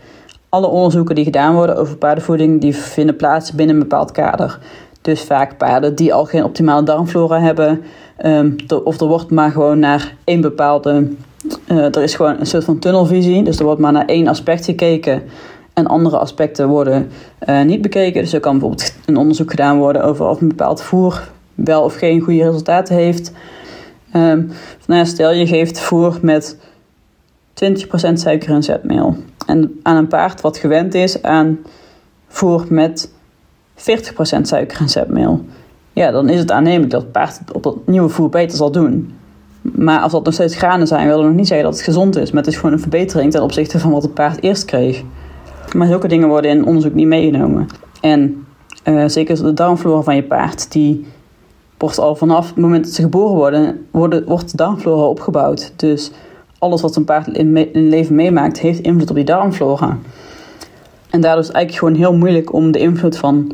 alle 0.48 0.66
onderzoeken 0.66 1.14
die 1.14 1.24
gedaan 1.24 1.54
worden 1.54 1.76
over 1.76 1.96
paardenvoeding, 1.96 2.60
die 2.60 2.76
vinden 2.76 3.16
plaats 3.16 3.52
binnen 3.52 3.74
een 3.74 3.82
bepaald 3.82 4.12
kader. 4.12 4.58
Dus 5.02 5.22
vaak 5.22 5.56
paarden 5.56 5.94
die 5.94 6.14
al 6.14 6.24
geen 6.24 6.44
optimale 6.44 6.82
darmflora 6.82 7.40
hebben. 7.40 7.82
Um, 8.24 8.56
of 8.84 9.00
er 9.00 9.06
wordt 9.06 9.30
maar 9.30 9.50
gewoon 9.50 9.78
naar 9.78 10.14
één 10.24 10.40
bepaalde. 10.40 11.08
Uh, 11.68 11.84
er 11.84 12.02
is 12.02 12.14
gewoon 12.14 12.36
een 12.40 12.46
soort 12.46 12.64
van 12.64 12.78
tunnelvisie. 12.78 13.42
Dus 13.42 13.58
er 13.58 13.64
wordt 13.64 13.80
maar 13.80 13.92
naar 13.92 14.06
één 14.06 14.28
aspect 14.28 14.64
gekeken. 14.64 15.22
En 15.78 15.86
andere 15.86 16.18
aspecten 16.18 16.68
worden 16.68 17.10
uh, 17.48 17.62
niet 17.62 17.82
bekeken. 17.82 18.22
Dus 18.22 18.32
er 18.32 18.40
kan 18.40 18.52
bijvoorbeeld 18.52 18.94
een 19.06 19.16
onderzoek 19.16 19.50
gedaan 19.50 19.78
worden 19.78 20.04
over 20.04 20.26
of 20.26 20.40
een 20.40 20.48
bepaald 20.48 20.82
voer 20.82 21.30
wel 21.54 21.82
of 21.82 21.94
geen 21.94 22.20
goede 22.20 22.42
resultaten 22.42 22.94
heeft. 22.94 23.32
Um, 24.14 24.50
nou 24.86 25.00
ja, 25.00 25.04
stel 25.04 25.32
je 25.32 25.46
geeft 25.46 25.80
voer 25.80 26.18
met 26.22 26.56
20% 26.56 26.60
suiker 28.12 28.50
en 28.50 28.62
zetmeel. 28.62 29.16
En 29.46 29.80
aan 29.82 29.96
een 29.96 30.08
paard 30.08 30.40
wat 30.40 30.56
gewend 30.56 30.94
is 30.94 31.22
aan 31.22 31.58
voer 32.28 32.66
met 32.68 33.10
40% 33.76 33.80
suiker 34.42 34.80
en 34.80 34.88
zetmeel. 34.88 35.44
Ja, 35.92 36.10
dan 36.10 36.28
is 36.28 36.38
het 36.38 36.50
aannemelijk 36.50 36.90
dat 36.90 37.02
het 37.02 37.12
paard 37.12 37.40
op 37.52 37.62
dat 37.62 37.86
nieuwe 37.86 38.08
voer 38.08 38.28
beter 38.28 38.56
zal 38.56 38.70
doen. 38.70 39.14
Maar 39.62 40.00
als 40.00 40.12
dat 40.12 40.24
nog 40.24 40.34
steeds 40.34 40.56
granen 40.56 40.86
zijn, 40.86 41.06
wil 41.06 41.16
dat 41.16 41.26
nog 41.26 41.34
niet 41.34 41.46
zeggen 41.46 41.66
dat 41.66 41.76
het 41.76 41.84
gezond 41.84 42.16
is. 42.16 42.30
Maar 42.30 42.42
het 42.42 42.52
is 42.52 42.58
gewoon 42.58 42.72
een 42.72 42.80
verbetering 42.80 43.30
ten 43.32 43.42
opzichte 43.42 43.78
van 43.78 43.90
wat 43.90 44.02
het 44.02 44.14
paard 44.14 44.42
eerst 44.42 44.64
kreeg. 44.64 45.02
Maar 45.74 45.86
zulke 45.86 46.08
dingen 46.08 46.28
worden 46.28 46.50
in 46.50 46.64
onderzoek 46.64 46.94
niet 46.94 47.06
meegenomen. 47.06 47.66
En 48.00 48.46
uh, 48.84 49.04
zeker 49.06 49.42
de 49.42 49.54
darmflora 49.54 50.02
van 50.02 50.14
je 50.14 50.22
paard, 50.22 50.72
die 50.72 51.06
wordt 51.78 51.98
al 51.98 52.16
vanaf 52.16 52.46
het 52.46 52.56
moment 52.56 52.84
dat 52.84 52.94
ze 52.94 53.02
geboren 53.02 53.34
worden, 53.34 53.86
worden 53.90 54.24
wordt 54.24 54.50
de 54.50 54.56
darmflora 54.56 55.02
opgebouwd. 55.02 55.72
Dus 55.76 56.10
alles 56.58 56.80
wat 56.80 56.96
een 56.96 57.04
paard 57.04 57.28
in, 57.28 57.52
me 57.52 57.68
leven 57.72 58.14
meemaakt, 58.14 58.58
heeft 58.58 58.80
invloed 58.80 59.10
op 59.10 59.16
die 59.16 59.24
darmflora. 59.24 59.98
En 61.10 61.20
daardoor 61.20 61.40
is 61.40 61.46
het 61.46 61.56
eigenlijk 61.56 61.84
gewoon 61.84 61.94
heel 61.94 62.18
moeilijk 62.18 62.52
om 62.52 62.72
de 62.72 62.78
invloed 62.78 63.16
van 63.16 63.52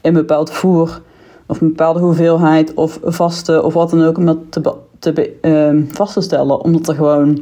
een 0.00 0.12
bepaald 0.12 0.50
voer, 0.50 1.00
of 1.46 1.60
een 1.60 1.68
bepaalde 1.68 2.00
hoeveelheid, 2.00 2.74
of 2.74 2.98
vaste, 3.02 3.62
of 3.62 3.74
wat 3.74 3.90
dan 3.90 4.04
ook, 4.04 4.18
om 4.18 4.26
dat 4.26 4.38
te, 4.48 4.74
te 4.98 5.32
uh, 5.42 5.82
vast 5.92 6.12
te 6.12 6.20
stellen. 6.20 6.60
Omdat 6.60 6.88
er, 6.88 6.94
gewoon, 6.94 7.38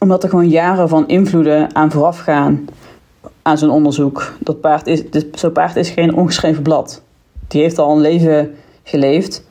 omdat 0.00 0.22
er 0.22 0.28
gewoon 0.28 0.48
jaren 0.48 0.88
van 0.88 1.08
invloeden 1.08 1.74
aan 1.74 1.90
vooraf 1.90 2.18
gaan 2.18 2.64
aan 3.42 3.58
zo'n 3.58 3.70
onderzoek. 3.70 4.32
Dat 4.40 4.60
paard 4.60 4.86
is, 4.86 5.02
zo'n 5.34 5.52
paard 5.52 5.76
is 5.76 5.90
geen 5.90 6.14
ongeschreven 6.14 6.62
blad. 6.62 7.02
Die 7.48 7.62
heeft 7.62 7.78
al 7.78 7.94
een 7.94 8.00
leven 8.00 8.54
geleefd. 8.82 9.44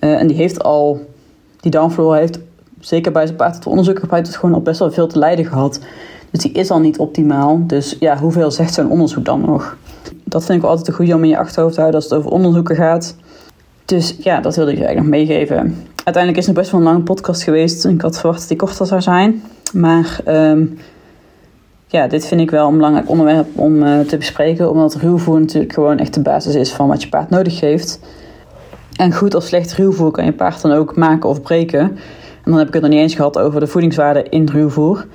Uh, 0.00 0.20
en 0.20 0.26
die 0.26 0.36
heeft 0.36 0.62
al, 0.62 1.06
die 1.60 1.70
darmflora 1.70 2.18
heeft 2.18 2.38
zeker 2.80 3.12
bij 3.12 3.26
zijn 3.26 3.36
paard 3.36 3.54
het 3.54 3.66
onderzoek 3.66 3.98
heeft 4.10 4.26
het 4.26 4.36
gewoon 4.36 4.54
al 4.54 4.60
best 4.60 4.78
wel 4.78 4.92
veel 4.92 5.06
te 5.06 5.18
lijden 5.18 5.44
gehad. 5.44 5.80
Dus 6.30 6.40
die 6.40 6.52
is 6.52 6.70
al 6.70 6.80
niet 6.80 6.98
optimaal. 6.98 7.66
Dus 7.66 7.96
ja, 8.00 8.18
hoeveel 8.18 8.50
zegt 8.50 8.74
zo'n 8.74 8.90
onderzoek 8.90 9.24
dan 9.24 9.40
nog? 9.40 9.76
Dat 10.24 10.44
vind 10.44 10.62
ik 10.62 10.68
altijd 10.68 10.88
een 10.88 10.94
goede 10.94 11.14
om 11.14 11.22
in 11.22 11.28
je 11.28 11.38
achterhoofd 11.38 11.74
te 11.74 11.80
houden 11.80 12.00
als 12.00 12.10
het 12.10 12.18
over 12.18 12.30
onderzoeken 12.30 12.76
gaat. 12.76 13.16
Dus 13.84 14.16
ja, 14.18 14.40
dat 14.40 14.56
wilde 14.56 14.72
ik 14.72 14.76
eigenlijk 14.76 15.06
nog 15.06 15.18
meegeven. 15.18 15.76
Uiteindelijk 16.04 16.36
is 16.36 16.46
het 16.46 16.56
best 16.56 16.70
wel 16.70 16.80
een 16.80 16.86
lange 16.86 17.02
podcast 17.02 17.42
geweest. 17.42 17.84
Ik 17.84 18.00
had 18.00 18.18
verwacht 18.18 18.38
dat 18.38 18.48
die 18.48 18.56
korter 18.56 18.86
zou 18.86 19.00
zijn. 19.00 19.42
Maar 19.72 20.20
um, 20.28 20.78
ja, 21.92 22.06
dit 22.06 22.26
vind 22.26 22.40
ik 22.40 22.50
wel 22.50 22.68
een 22.68 22.76
belangrijk 22.76 23.08
onderwerp 23.08 23.46
om 23.58 23.82
uh, 23.82 24.00
te 24.00 24.16
bespreken. 24.16 24.70
Omdat 24.70 24.94
ruwvoer 24.94 25.40
natuurlijk 25.40 25.72
gewoon 25.72 25.98
echt 25.98 26.14
de 26.14 26.20
basis 26.20 26.54
is 26.54 26.72
van 26.72 26.88
wat 26.88 27.02
je 27.02 27.08
paard 27.08 27.30
nodig 27.30 27.60
heeft. 27.60 28.00
En 28.96 29.12
goed 29.12 29.34
of 29.34 29.44
slecht 29.44 29.72
ruwvoer 29.72 30.10
kan 30.10 30.24
je 30.24 30.32
paard 30.32 30.62
dan 30.62 30.72
ook 30.72 30.96
maken 30.96 31.28
of 31.28 31.42
breken. 31.42 31.80
En 31.80 32.50
dan 32.50 32.58
heb 32.58 32.66
ik 32.66 32.72
het 32.72 32.82
nog 32.82 32.90
niet 32.90 33.00
eens 33.00 33.14
gehad 33.14 33.38
over 33.38 33.60
de 33.60 33.66
voedingswaarde 33.66 34.22
in 34.22 34.48
ruwvoer. 34.48 35.06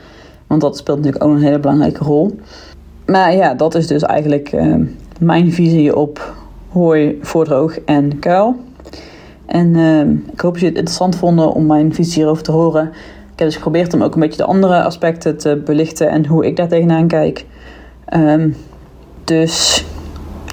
Want 0.47 0.61
dat 0.61 0.77
speelt 0.77 0.97
natuurlijk 0.97 1.23
ook 1.23 1.31
een 1.31 1.43
hele 1.43 1.59
belangrijke 1.59 2.03
rol. 2.03 2.39
Maar 3.05 3.35
ja, 3.35 3.53
dat 3.53 3.75
is 3.75 3.87
dus 3.87 4.01
eigenlijk 4.01 4.51
uh, 4.53 4.75
mijn 5.19 5.51
visie 5.51 5.95
op 5.95 6.33
hooi, 6.69 7.17
voordroog 7.21 7.79
en 7.79 8.19
kuil. 8.19 8.55
En 9.45 9.67
uh, 9.67 9.99
ik 10.33 10.39
hoop 10.39 10.53
dat 10.53 10.61
jullie 10.61 10.67
het 10.67 10.77
interessant 10.77 11.15
vonden 11.15 11.53
om 11.53 11.65
mijn 11.65 11.93
visie 11.93 12.13
hierover 12.13 12.43
te 12.43 12.51
horen. 12.51 12.91
Ik 13.37 13.43
heb 13.43 13.51
dus 13.51 13.61
geprobeerd 13.63 13.93
om 13.93 14.03
ook 14.03 14.13
een 14.13 14.19
beetje 14.19 14.37
de 14.37 14.43
andere 14.43 14.83
aspecten 14.83 15.37
te 15.37 15.61
belichten 15.65 16.09
en 16.09 16.25
hoe 16.25 16.45
ik 16.45 16.55
daar 16.55 16.67
tegenaan 16.67 17.07
kijk. 17.07 17.45
Ehm, 18.05 18.49
dus 19.23 19.85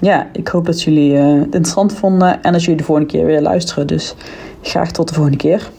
ja, 0.01 0.29
ik 0.33 0.49
hoop 0.49 0.66
dat 0.66 0.83
jullie 0.83 1.14
het 1.16 1.44
interessant 1.44 1.92
vonden 1.92 2.42
en 2.42 2.53
dat 2.53 2.62
jullie 2.62 2.77
de 2.77 2.85
volgende 2.85 3.11
keer 3.11 3.25
weer 3.25 3.40
luisteren. 3.40 3.87
Dus 3.87 4.14
graag 4.62 4.90
tot 4.90 5.09
de 5.09 5.14
volgende 5.14 5.38
keer. 5.38 5.70